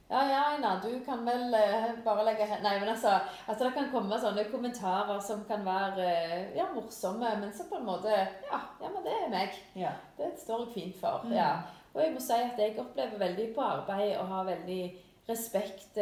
ja, 0.09 0.19
ja, 0.29 0.41
Einar, 0.53 0.81
du 0.83 0.99
kan 1.05 1.23
vel 1.25 1.53
eh, 1.57 1.85
bare 2.05 2.25
legge 2.27 2.45
Nei, 2.61 2.73
men 2.79 2.89
altså 2.91 3.15
At 3.47 3.59
det 3.59 3.71
kan 3.73 3.87
komme 3.89 4.19
sånne 4.19 4.43
kommentarer 4.51 5.21
som 5.23 5.45
kan 5.47 5.63
være 5.65 6.09
ja, 6.57 6.67
morsomme, 6.75 7.31
men 7.39 7.53
så 7.55 7.65
på 7.69 7.79
en 7.79 7.87
måte 7.87 8.11
Ja, 8.11 8.59
ja 8.81 8.91
men 8.91 9.05
det 9.05 9.15
er 9.15 9.31
meg. 9.31 9.55
Ja. 9.79 9.95
Det 10.17 10.33
står 10.43 10.67
jeg 10.67 10.75
fint 10.75 10.99
for. 10.99 11.23
Mm. 11.25 11.37
ja. 11.39 11.53
Og 11.93 12.01
jeg 12.01 12.13
må 12.13 12.21
si 12.25 12.33
at 12.33 12.59
jeg 12.59 12.77
opplever 12.81 13.19
veldig 13.21 13.47
på 13.55 13.61
arbeid 13.61 14.15
og 14.17 14.27
har 14.27 14.47
veldig 14.47 14.83
respekt 15.29 15.99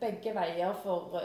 begge 0.00 0.32
veier 0.32 0.76
for, 0.82 1.16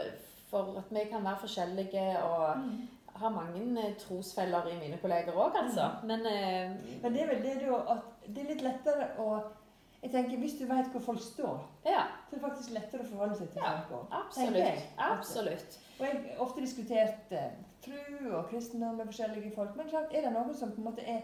for 0.50 0.80
at 0.80 0.90
vi 0.90 1.04
kan 1.08 1.22
være 1.24 1.40
forskjellige 1.46 2.08
og 2.26 2.58
Mm. 2.58 2.88
Har 3.14 3.30
mange 3.30 3.64
eh, 3.82 3.92
trosfeller 4.00 4.70
i 4.72 4.78
mine 4.78 4.98
kolleger 5.02 5.36
òg, 5.36 5.56
altså. 5.64 5.90
Men 6.04 6.26
eh, 6.26 6.72
Men 7.02 7.14
det 7.14 7.22
er 7.22 7.28
vel 7.32 7.44
det 7.44 7.58
da 7.62 7.82
at 7.94 8.26
det 8.26 8.42
er 8.42 8.50
litt 8.54 8.64
lettere 8.66 9.10
å 9.22 9.28
jeg 10.04 10.12
tenker, 10.12 10.36
Hvis 10.36 10.58
du 10.58 10.66
vet 10.68 10.90
hvor 10.92 11.00
folk 11.00 11.20
står, 11.24 11.60
ja, 11.86 12.02
så 12.28 12.34
er 12.34 12.40
det 12.40 12.40
faktisk 12.42 12.74
lettere 12.74 13.06
å 13.06 13.08
forholde 13.08 13.38
seg 13.38 13.48
til 13.54 13.62
Ja, 13.62 13.70
folk 13.88 14.10
absolutt. 14.12 14.82
Absolutt. 15.00 15.78
Og 15.94 16.04
jeg 16.04 16.18
har 16.26 16.42
ofte 16.44 16.60
diskutert 16.60 17.32
eh, 17.32 17.54
tro 17.86 18.34
og 18.36 18.50
kristendom 18.50 18.98
med 19.00 19.08
forskjellige 19.08 19.54
folk. 19.56 19.72
Men 19.78 19.88
klart, 19.88 20.12
er 20.12 20.26
det 20.26 20.34
noen 20.34 20.52
som 20.58 20.74
på 20.74 20.82
en 20.82 20.90
måte 20.90 21.06
er 21.08 21.22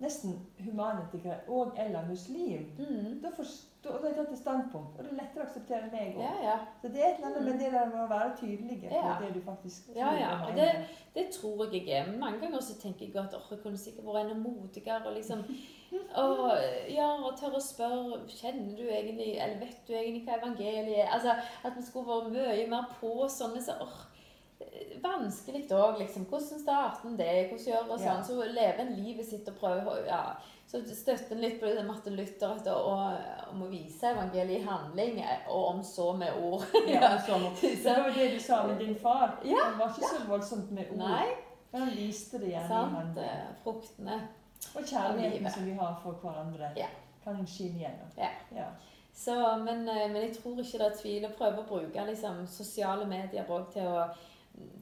nesten 0.00 0.38
humanitikere 0.64 1.40
og 1.48 1.72
eller 1.78 2.06
muslim, 2.08 2.70
Mm. 2.78 3.20
da, 3.22 3.28
forstår, 3.36 3.66
da 3.82 3.98
har 3.98 4.06
jeg 4.08 4.16
tatt 4.16 4.32
et 4.32 4.38
standpunkt, 4.38 4.98
og 4.98 5.04
det 5.04 5.12
er 5.12 5.16
lettere 5.20 5.44
å 5.44 5.46
akseptere 5.46 5.90
meg 5.92 6.16
òg. 6.16 6.20
Ja, 6.22 6.32
ja. 6.50 6.56
Så 6.82 6.88
det 6.88 7.00
er 7.02 7.08
et 7.10 7.16
eller 7.20 7.28
annet 7.36 7.44
med 7.50 7.60
det 7.60 7.72
der 7.72 7.86
med 7.92 8.00
å 8.04 8.08
være 8.08 8.32
tydelige 8.40 8.88
på 8.88 8.94
Ja. 8.94 9.16
det 9.20 9.34
du 9.34 9.40
faktisk 9.40 9.86
tror 9.86 9.96
Ja, 9.96 10.12
ja, 10.20 10.30
og 10.42 10.48
og 10.48 10.54
mener. 10.54 10.84
Det 11.14 11.26
tror 11.30 11.64
jeg 11.72 11.86
jeg 11.86 11.98
er. 12.08 12.18
Mange 12.18 12.40
ganger 12.40 12.60
så 12.60 12.74
tenker 12.80 13.06
jeg 13.06 13.16
at 13.16 13.34
åh, 13.34 13.46
jeg 13.50 13.60
kunne 13.62 13.78
sikkert 13.78 14.04
vært 14.04 14.20
enda 14.24 14.34
modigere. 14.48 15.06
og 15.06 15.14
liksom, 15.14 15.38
og, 16.22 16.52
ja, 16.88 17.08
og 17.26 17.36
tør 17.38 17.56
å 17.58 17.60
spørre 17.60 18.20
Kjenner 18.28 18.76
du 18.76 18.82
egentlig, 18.88 19.36
eller 19.42 19.58
vet 19.58 19.80
du 19.88 19.92
egentlig 19.94 20.24
hva 20.28 20.38
evangeliet 20.38 20.98
er? 20.98 21.08
Altså, 21.14 21.34
At 21.64 21.76
vi 21.76 21.82
skulle 21.82 22.06
vært 22.06 22.32
mye 22.32 22.66
mer 22.70 22.86
på 23.00 23.28
sånne 23.28 23.60
så, 23.62 23.72
åh, 23.80 24.06
Vanskelig 25.02 25.64
òg, 25.72 25.98
liksom. 25.98 26.24
Hvordan 26.30 26.60
starter 26.62 27.08
en 27.08 27.16
det? 27.18 27.48
Hvordan 27.50 27.66
gjør 27.66 27.84
det, 27.88 27.92
og 27.96 28.00
sånn? 28.02 28.24
Så 28.26 28.34
lever 28.54 28.80
en 28.84 28.94
livet 28.98 29.26
sitt 29.26 29.48
og 29.48 29.56
prøver 29.60 30.06
ja. 30.06 30.22
Så 30.70 30.78
støtter 30.94 31.34
en 31.34 31.40
litt 31.42 31.56
på 31.58 31.66
det 31.66 31.82
Martin 31.86 32.14
Luther 32.14 32.52
å, 32.70 32.92
om 33.50 33.62
å 33.66 33.70
vise 33.72 34.12
evangeliet 34.12 34.60
i 34.60 34.66
handling, 34.68 35.16
og 35.50 35.64
om 35.72 35.80
så 35.82 36.12
med 36.14 36.36
ord. 36.38 36.62
Ja, 36.86 37.16
så 37.26 37.40
Det 37.58 37.96
var 37.96 38.12
det 38.14 38.28
du 38.36 38.38
sa 38.40 38.60
med 38.68 38.78
din 38.78 38.94
far. 38.94 39.38
Ja, 39.44 39.64
Han 39.72 39.80
var 39.80 39.90
ikke 39.96 40.12
så 40.12 40.20
voldsomt 40.28 40.70
med 40.70 40.92
ord. 40.92 41.02
Nei, 41.02 41.26
Men 41.72 41.82
han 41.88 41.96
viste 41.96 42.38
det 42.38 42.52
gjerne 42.52 42.66
i 42.66 42.68
sant. 42.70 42.94
handling. 42.94 43.24
eh, 43.24 43.50
Fruktene. 43.64 44.20
Og 44.76 44.86
kjærligheten 44.86 45.50
som 45.50 45.66
vi 45.66 45.74
har 45.80 45.98
for 46.04 46.20
hverandre, 46.22 46.70
Ja. 46.76 46.86
kan 47.24 47.42
skinne 47.46 47.82
gjennom. 47.82 48.10
Ja. 48.18 48.30
Ja. 48.54 48.68
Så, 49.12 49.34
men, 49.64 49.88
eh, 49.88 50.06
men 50.12 50.22
jeg 50.22 50.36
tror 50.38 50.60
ikke 50.62 50.78
det 50.78 50.86
er 50.86 50.96
tvil. 51.02 51.24
Å 51.26 51.34
prøve 51.36 51.64
å 51.64 51.68
bruke 51.68 52.06
liksom, 52.06 52.44
sosiale 52.46 53.06
medier 53.10 53.44
til 53.74 53.82
å 53.90 54.06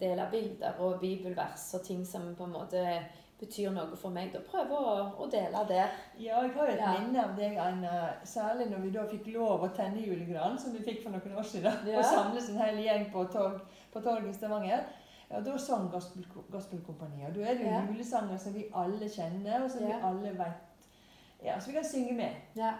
dele 0.01 0.29
bilder 0.31 0.79
og 0.81 1.01
bibelvers 1.01 1.75
og 1.75 1.83
ting 1.87 2.05
som 2.07 2.35
på 2.37 2.45
en 2.45 2.53
måte 2.53 2.83
betyr 3.41 3.71
noe 3.71 3.97
for 3.97 4.11
meg. 4.11 4.33
Da 4.33 4.41
prøve 4.43 4.75
å, 4.75 4.95
å 5.23 5.27
dele 5.31 5.61
det. 5.69 5.85
Ja, 6.19 6.41
jeg 6.43 6.53
har 6.57 6.67
jo 6.67 6.73
et 6.73 6.79
Ja. 6.81 6.95
minne 6.99 7.23
av 7.25 7.37
deg, 7.37 7.57
Anna. 7.57 8.14
særlig 8.25 8.67
når 8.71 8.79
vi 8.83 8.91
da 8.91 9.05
fikk 9.07 9.27
lov 9.35 9.62
å 9.62 9.69
tenne 9.77 10.03
julegranen, 10.03 10.59
som 10.59 10.73
vi 10.73 10.79
fikk 10.83 11.03
for 11.05 11.11
noen 11.11 11.37
år 11.38 11.43
siden, 11.47 11.87
Ja. 11.87 11.99
og 11.99 12.05
samles 12.05 12.49
en 12.51 12.57
hel 12.59 12.77
gjeng 12.85 13.12
på, 13.12 13.25
torg, 13.33 13.61
på 13.93 14.01
torget 14.03 14.29
i 14.31 14.33
Stavanger. 14.33 14.85
Ja, 15.31 15.41
da 15.41 15.57
sang 15.59 15.91
gospel, 15.93 16.25
Gospelkompaniet. 16.51 17.29
Og 17.29 17.35
da 17.35 17.41
er 17.51 17.55
det 17.55 17.61
jo 17.67 17.71
Ja. 17.71 17.83
julesanger 17.87 18.38
som 18.38 18.53
vi 18.55 18.67
alle 18.75 19.09
kjenner, 19.09 19.62
og 19.64 19.71
som 19.71 19.87
vi 19.87 19.93
alle 19.93 20.33
vet. 20.33 20.64
Ja, 21.45 21.59
så 21.61 21.67
vi 21.69 21.73
kan 21.75 21.85
synge 21.85 22.17
med. 22.17 22.35
Ja. 22.57 22.73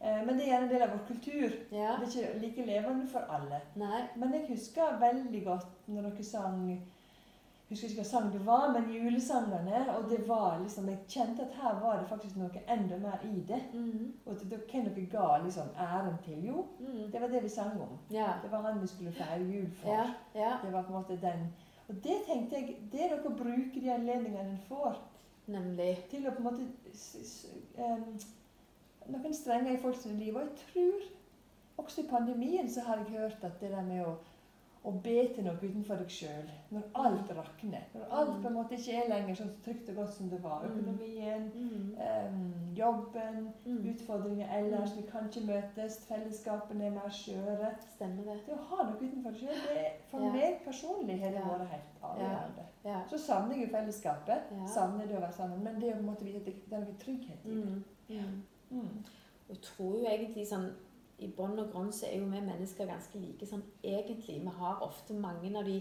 Eh, 0.00 0.26
Men 0.26 0.36
det 0.36 0.44
er 0.44 0.50
gjerne 0.52 0.62
en 0.66 0.70
del 0.74 0.82
av 0.82 0.90
vår 0.90 1.06
kultur. 1.08 1.50
ja. 1.72 1.96
Det 2.00 2.16
er 2.16 2.20
ikke 2.34 2.38
like 2.40 2.66
levende 2.66 3.06
for 3.08 3.20
alle. 3.30 3.60
Nei. 3.76 4.02
Men 4.16 4.32
jeg 4.32 4.46
husker 4.48 4.98
veldig 5.00 5.44
godt 5.44 5.66
når 5.88 6.02
dere 6.10 6.24
sang 6.24 6.68
Jeg 7.68 7.74
husker 7.74 7.88
ikke 7.88 8.02
hva 8.02 8.04
sang 8.08 8.32
det 8.32 8.40
var, 8.46 8.68
men 8.72 8.92
julesangene. 8.94 9.96
Og 9.96 10.10
det 10.10 10.28
var 10.28 10.58
liksom 10.62 10.86
Jeg 10.88 10.98
kjente 11.08 11.42
at 11.42 11.52
her 11.62 11.80
var 11.80 11.96
det 11.98 12.08
faktisk 12.08 12.36
noe 12.36 12.60
enda 12.68 12.96
mer 12.98 13.18
i 13.24 13.40
det. 13.48 13.62
Mm. 13.74 14.12
Og 14.26 14.32
at 14.32 14.44
dere- 14.50 14.60
hvem 14.70 14.84
dere 14.94 15.06
ga 15.06 15.38
liksom 15.44 15.68
æren 15.78 16.18
til. 16.24 16.44
Jo, 16.46 16.66
Mm. 16.80 17.10
det 17.12 17.20
var 17.20 17.28
det 17.28 17.42
vi 17.42 17.48
sang 17.48 17.80
om. 17.80 17.98
Ja. 18.10 18.28
Det 18.42 18.50
var 18.52 18.62
han 18.62 18.80
vi 18.80 18.86
skulle 18.86 19.12
feire 19.12 19.42
jul 19.44 19.70
for. 19.82 19.90
Ja. 19.90 20.06
Ja. 20.34 20.52
Det 20.64 20.72
var 20.72 20.82
på 20.82 20.92
en 20.92 21.02
måte 21.02 21.20
den. 21.20 21.52
Og 21.88 21.94
det 22.04 22.16
tenkte 22.26 22.56
jeg, 22.56 22.76
det 22.92 23.00
er 23.00 23.16
noe 23.16 23.34
å 23.34 23.36
bruke 23.38 23.80
de 23.80 23.90
anledningene 23.90 24.50
en 24.50 24.58
får, 24.68 24.96
Nemlig. 25.48 25.98
til 26.10 26.26
å 26.26 26.30
på 26.30 26.38
en 26.38 26.44
måte 26.44 26.66
em, 27.78 28.04
Noen 29.08 29.34
strenger 29.34 29.72
i 29.72 29.82
folks 29.82 30.06
liv. 30.06 30.34
Og 30.36 30.42
jeg 30.42 30.56
tror 30.66 31.10
også 31.78 32.00
i 32.04 32.08
pandemien 32.10 32.70
så 32.70 32.80
har 32.86 32.96
jeg 32.96 33.18
hørt 33.18 33.44
at 33.44 33.60
det 33.60 33.70
der 33.70 33.82
med 33.84 34.00
å, 34.06 34.14
å 34.86 34.90
be 35.02 35.16
til 35.34 35.44
noe 35.44 35.58
utenfor 35.58 35.98
deg 35.98 36.08
sjøl, 36.14 36.50
når 36.70 36.82
alt 36.94 37.30
rakner, 37.34 37.82
når 37.94 38.04
alt 38.20 38.36
på 38.42 38.48
en 38.48 38.54
måte 38.54 38.76
ikke 38.78 38.94
er 39.00 39.08
lenger 39.10 39.34
sånn 39.40 39.50
trygt 39.64 39.88
og 39.90 39.96
godt 39.98 40.12
som 40.14 40.28
det 40.30 40.38
var, 40.44 40.62
Mm. 40.62 40.76
økonomien, 40.78 41.48
Mm. 41.54 41.96
um, 42.06 42.74
jobben, 42.76 43.52
Mm. 43.66 43.80
utfordringer 43.92 44.48
ellers, 44.58 44.94
vi 44.96 45.02
kan 45.10 45.26
ikke 45.28 45.44
møtes, 45.46 45.98
fellesskapene 46.06 46.86
er 46.86 46.90
mer 46.90 47.10
skjøre. 47.10 47.72
Stemmer 47.96 48.24
det. 48.30 48.38
Det 48.46 48.54
å 48.54 48.62
ha 48.70 48.84
noe 48.84 48.96
utenfor 49.00 49.30
deg 49.32 49.40
sjøl, 49.40 49.60
det 49.68 49.76
er 49.76 49.92
for 50.10 50.20
Ja. 50.20 50.32
meg 50.32 50.64
personlig 50.64 51.20
har 51.20 51.30
det 51.30 51.40
Ja. 51.42 51.48
vært 51.48 51.68
helt 51.68 52.02
avgjørende. 52.02 52.64
Ja. 52.84 53.02
Så 53.10 53.18
savner 53.18 53.56
jeg 53.56 53.68
jo 53.68 53.76
fellesskapet, 53.76 54.68
savner 54.68 55.06
det 55.06 55.16
å 55.16 55.20
være 55.20 55.32
sammen, 55.32 55.62
men 55.64 55.80
det 55.80 55.90
å 55.92 55.96
på 55.96 55.98
en 55.98 56.06
måte 56.14 56.24
vite 56.24 56.36
at 56.38 56.44
det, 56.44 56.54
det 56.70 56.72
er 56.72 56.84
noe 56.84 56.94
trygghet 56.98 57.44
i 57.44 57.48
det. 57.48 57.64
Mm. 58.08 58.42
Mm. 58.70 58.80
Mm. 58.80 59.04
Og 59.48 59.54
jeg 59.54 59.62
tror 59.62 59.92
jo 59.98 60.06
egentlig 60.06 60.46
sånn 60.48 60.70
I 61.18 61.28
bånn 61.32 61.58
og 61.58 61.70
grunn 61.72 61.92
så 61.92 62.06
er 62.10 62.18
jo 62.18 62.26
vi 62.28 62.40
mennesker 62.44 62.86
ganske 62.86 63.18
like 63.18 63.46
sånn 63.46 63.62
egentlig. 63.82 64.40
Vi 64.42 64.52
har 64.58 64.82
ofte 64.84 65.14
mange 65.14 65.58
av 65.58 65.64
de 65.64 65.80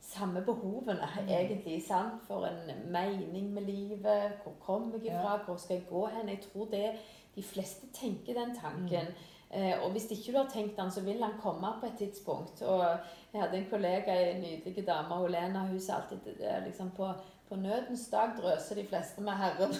samme 0.00 0.42
behovene, 0.44 1.08
Mm. 1.16 1.28
egentlig. 1.28 1.82
sant? 1.82 2.22
For 2.26 2.44
en 2.46 2.92
mening 2.92 3.54
med 3.54 3.62
livet. 3.62 4.32
Hvor 4.42 4.52
kommer 4.60 4.98
jeg 4.98 5.06
ifra? 5.06 5.38
Hvor 5.44 5.56
skal 5.56 5.76
jeg 5.76 5.86
gå 5.88 6.06
hen? 6.06 6.28
Jeg 6.28 6.40
tror 6.40 6.64
det 6.70 6.92
de 7.36 7.42
fleste 7.42 7.86
tenker 7.92 8.34
den 8.34 8.56
tanken. 8.56 9.06
Eh, 9.50 9.74
og 9.84 9.90
hvis 9.90 10.10
ikke 10.10 10.32
du 10.32 10.36
har 10.38 10.48
tenkt 10.48 10.76
den, 10.76 10.90
så 10.90 11.00
vil 11.00 11.22
han 11.22 11.40
komme 11.40 11.66
på 11.80 11.86
et 11.86 11.98
tidspunkt. 11.98 12.62
Og 12.62 12.84
jeg 13.32 13.42
hadde 13.42 13.56
en 13.58 13.70
kollega, 13.70 14.30
en 14.30 14.40
nydelig 14.42 14.86
dame, 14.86 15.14
Olena, 15.14 15.66
hun 15.66 15.80
sa 15.80 15.92
alltid 15.94 16.18
det 16.38 16.62
liksom 16.66 16.90
på, 16.90 17.08
på 17.50 17.56
nødens 17.56 18.08
dag 18.12 18.28
drøser 18.38 18.74
de 18.78 18.84
fleste 18.86 19.20
med 19.26 19.32
Herren. 19.32 19.72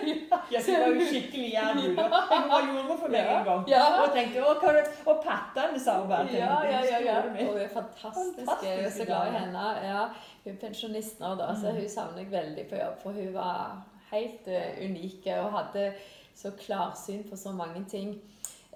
Ja, 0.52 0.58
det 0.66 0.74
var 0.80 0.88
jo 0.94 1.04
skikkelig 1.12 1.50
jævlig. 1.52 1.82
hun 1.88 1.98
Jeg 1.98 2.10
var 2.52 2.62
jordmor 2.68 2.96
for 2.96 3.08
meg 3.14 3.20
en 3.20 3.44
gang. 3.44 3.68
Ja. 3.70 3.84
Og 4.02 4.16
tenkte 4.16 4.42
å, 4.42 4.54
hva, 4.58 4.72
og 5.12 5.20
pattene 5.22 5.78
til 5.78 6.38
Ja, 6.40 6.56
ja, 6.66 6.80
ja. 6.90 6.98
ja. 7.06 7.20
Og 7.22 7.52
hun 7.52 7.60
er 7.62 7.70
fantastisk. 7.70 8.66
Jeg 8.66 8.84
er 8.84 8.90
så 8.90 9.06
glad 9.06 9.30
i 9.30 9.36
henne. 9.38 9.66
Ja, 9.86 10.02
hun 10.44 10.52
er 10.54 10.58
pensjonist 10.64 11.22
nå, 11.22 11.34
da, 11.38 11.52
så 11.54 11.70
Mm. 11.70 11.78
hun 11.80 11.88
savner 11.88 12.18
jeg 12.24 12.32
veldig 12.32 12.66
på 12.70 12.82
jobb. 12.82 12.98
For 13.02 13.12
hun 13.20 13.34
var 13.34 13.82
helt 14.10 14.48
uh, 14.50 14.84
unik 14.84 15.30
og 15.38 15.52
hadde 15.58 15.86
så 16.34 16.50
klarsyn 16.58 17.22
på 17.30 17.36
så 17.36 17.52
mange 17.54 17.84
ting. 17.88 18.16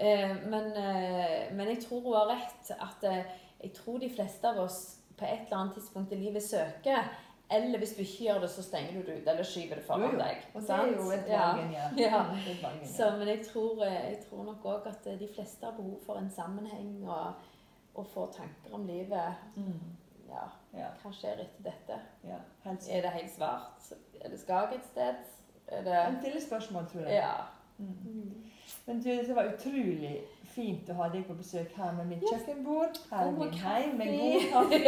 Uh, 0.00 0.36
men, 0.46 0.70
uh, 0.76 1.56
men 1.56 1.74
jeg 1.74 1.82
tror 1.88 2.00
hun 2.06 2.14
har 2.14 2.30
rett. 2.36 2.70
At 2.78 3.10
jeg 3.62 3.72
tror 3.74 3.98
de 3.98 4.12
fleste 4.14 4.48
av 4.48 4.62
oss 4.68 4.80
på 5.18 5.24
et 5.24 5.46
eller 5.48 5.56
annet 5.64 5.74
tidspunkt 5.80 6.12
i 6.12 6.16
livet 6.20 6.42
søker. 6.44 7.08
Eller 7.50 7.78
hvis 7.78 7.92
du 7.94 8.00
ikke 8.02 8.24
gjør 8.24 8.40
det, 8.40 8.50
så 8.50 8.62
stenger 8.62 8.92
du 8.92 9.06
det 9.06 9.16
ut, 9.20 9.28
eller 9.28 9.42
skyver 9.46 9.74
det 9.78 9.84
foran 9.86 10.16
deg. 10.18 10.40
Og 10.54 10.62
det 10.62 10.70
er 10.70 10.86
jo 10.96 11.10
et 11.14 11.28
Ja. 11.28 11.42
valg 11.52 11.60
en. 11.64 11.98
Ja. 12.04 12.22
Mm, 12.22 12.80
en 12.82 12.88
Så, 12.88 13.10
men 13.18 13.28
jeg 13.28 13.46
tror, 13.46 13.84
eh, 13.84 13.92
jeg 13.92 14.18
tror 14.30 14.44
nok 14.44 14.64
òg 14.64 14.86
at 14.90 15.06
eh, 15.06 15.18
de 15.20 15.28
fleste 15.34 15.64
har 15.64 15.76
behov 15.76 16.00
for 16.06 16.18
en 16.18 16.30
sammenheng 16.30 17.08
og, 17.08 17.32
og 17.94 18.06
få 18.14 18.26
tanker 18.36 18.74
om 18.74 18.86
livet. 18.86 19.34
Mm. 19.56 19.78
Ja, 20.28 20.46
Ja, 20.74 20.88
hva 21.02 21.12
skjer 21.14 21.38
etter 21.44 21.62
dette? 21.70 22.00
ja. 22.26 22.38
Er 22.66 23.00
det 23.02 23.10
helt 23.10 23.30
svart? 23.36 23.92
Er 24.20 24.28
det 24.28 24.40
skag 24.40 24.74
et 24.74 24.84
sted? 24.90 25.14
Er 25.68 25.82
det 25.84 25.94
En 26.08 26.18
stille 26.20 26.40
spørsmål, 26.46 26.86
tror 26.92 27.00
jeg. 27.06 27.14
Ja. 27.14 27.32
Mm. 27.78 28.42
Men 28.86 29.00
du, 29.02 29.08
det 29.10 29.36
var 29.36 29.44
utrolig 29.54 30.20
fint 30.44 30.88
å 30.90 30.94
ha 30.98 31.08
deg 31.12 31.26
på 31.28 31.34
besøk 31.34 31.72
her 31.76 31.92
med 31.92 32.06
mitt 32.06 32.22
Ja. 32.22 32.38
kjøkkenbord. 32.38 32.98
Her 33.10 33.26
er 33.26 33.30
min 33.30 33.52
heim 33.52 33.96
med 33.98 34.06
god 34.18 34.40
kaffe. 34.52 34.78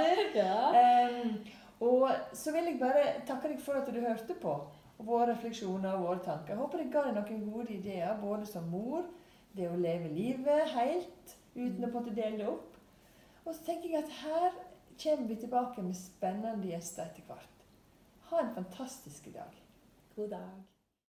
ja. 0.42 1.08
Um, 1.08 1.38
og 1.80 2.08
så 2.34 2.52
vil 2.54 2.72
jeg 2.72 2.80
bare 2.80 3.04
takke 3.26 3.52
deg 3.52 3.60
for 3.62 3.78
at 3.78 3.90
du 3.94 4.00
hørte 4.02 4.34
på 4.42 4.54
våre 4.98 5.28
refleksjoner 5.30 5.94
og 5.94 6.06
våre 6.06 6.22
tanker. 6.24 6.54
Jeg 6.54 6.62
håper 6.62 6.82
jeg 6.82 6.92
ga 6.94 7.04
deg 7.06 7.18
noen 7.18 7.44
gode 7.52 7.74
ideer, 7.74 8.16
både 8.22 8.48
som 8.50 8.66
mor, 8.72 9.04
det 9.54 9.68
å 9.70 9.78
leve 9.78 10.10
livet 10.12 10.72
helt 10.74 11.36
uten 11.54 11.86
å 11.86 11.92
måtte 11.92 12.14
dele 12.14 12.40
det 12.40 12.48
opp. 12.50 12.74
Og 13.44 13.54
så 13.54 13.62
tenker 13.68 13.92
jeg 13.92 14.02
at 14.02 14.16
her 14.22 14.58
kommer 14.98 15.30
vi 15.30 15.38
tilbake 15.38 15.84
med 15.86 15.96
spennende 15.96 16.72
gjester 16.72 17.06
etter 17.06 17.26
hvert. 17.30 17.62
Ha 18.32 18.42
en 18.42 18.56
fantastisk 18.58 19.30
dag. 19.34 19.54
God 20.16 20.34
dag. 20.34 20.77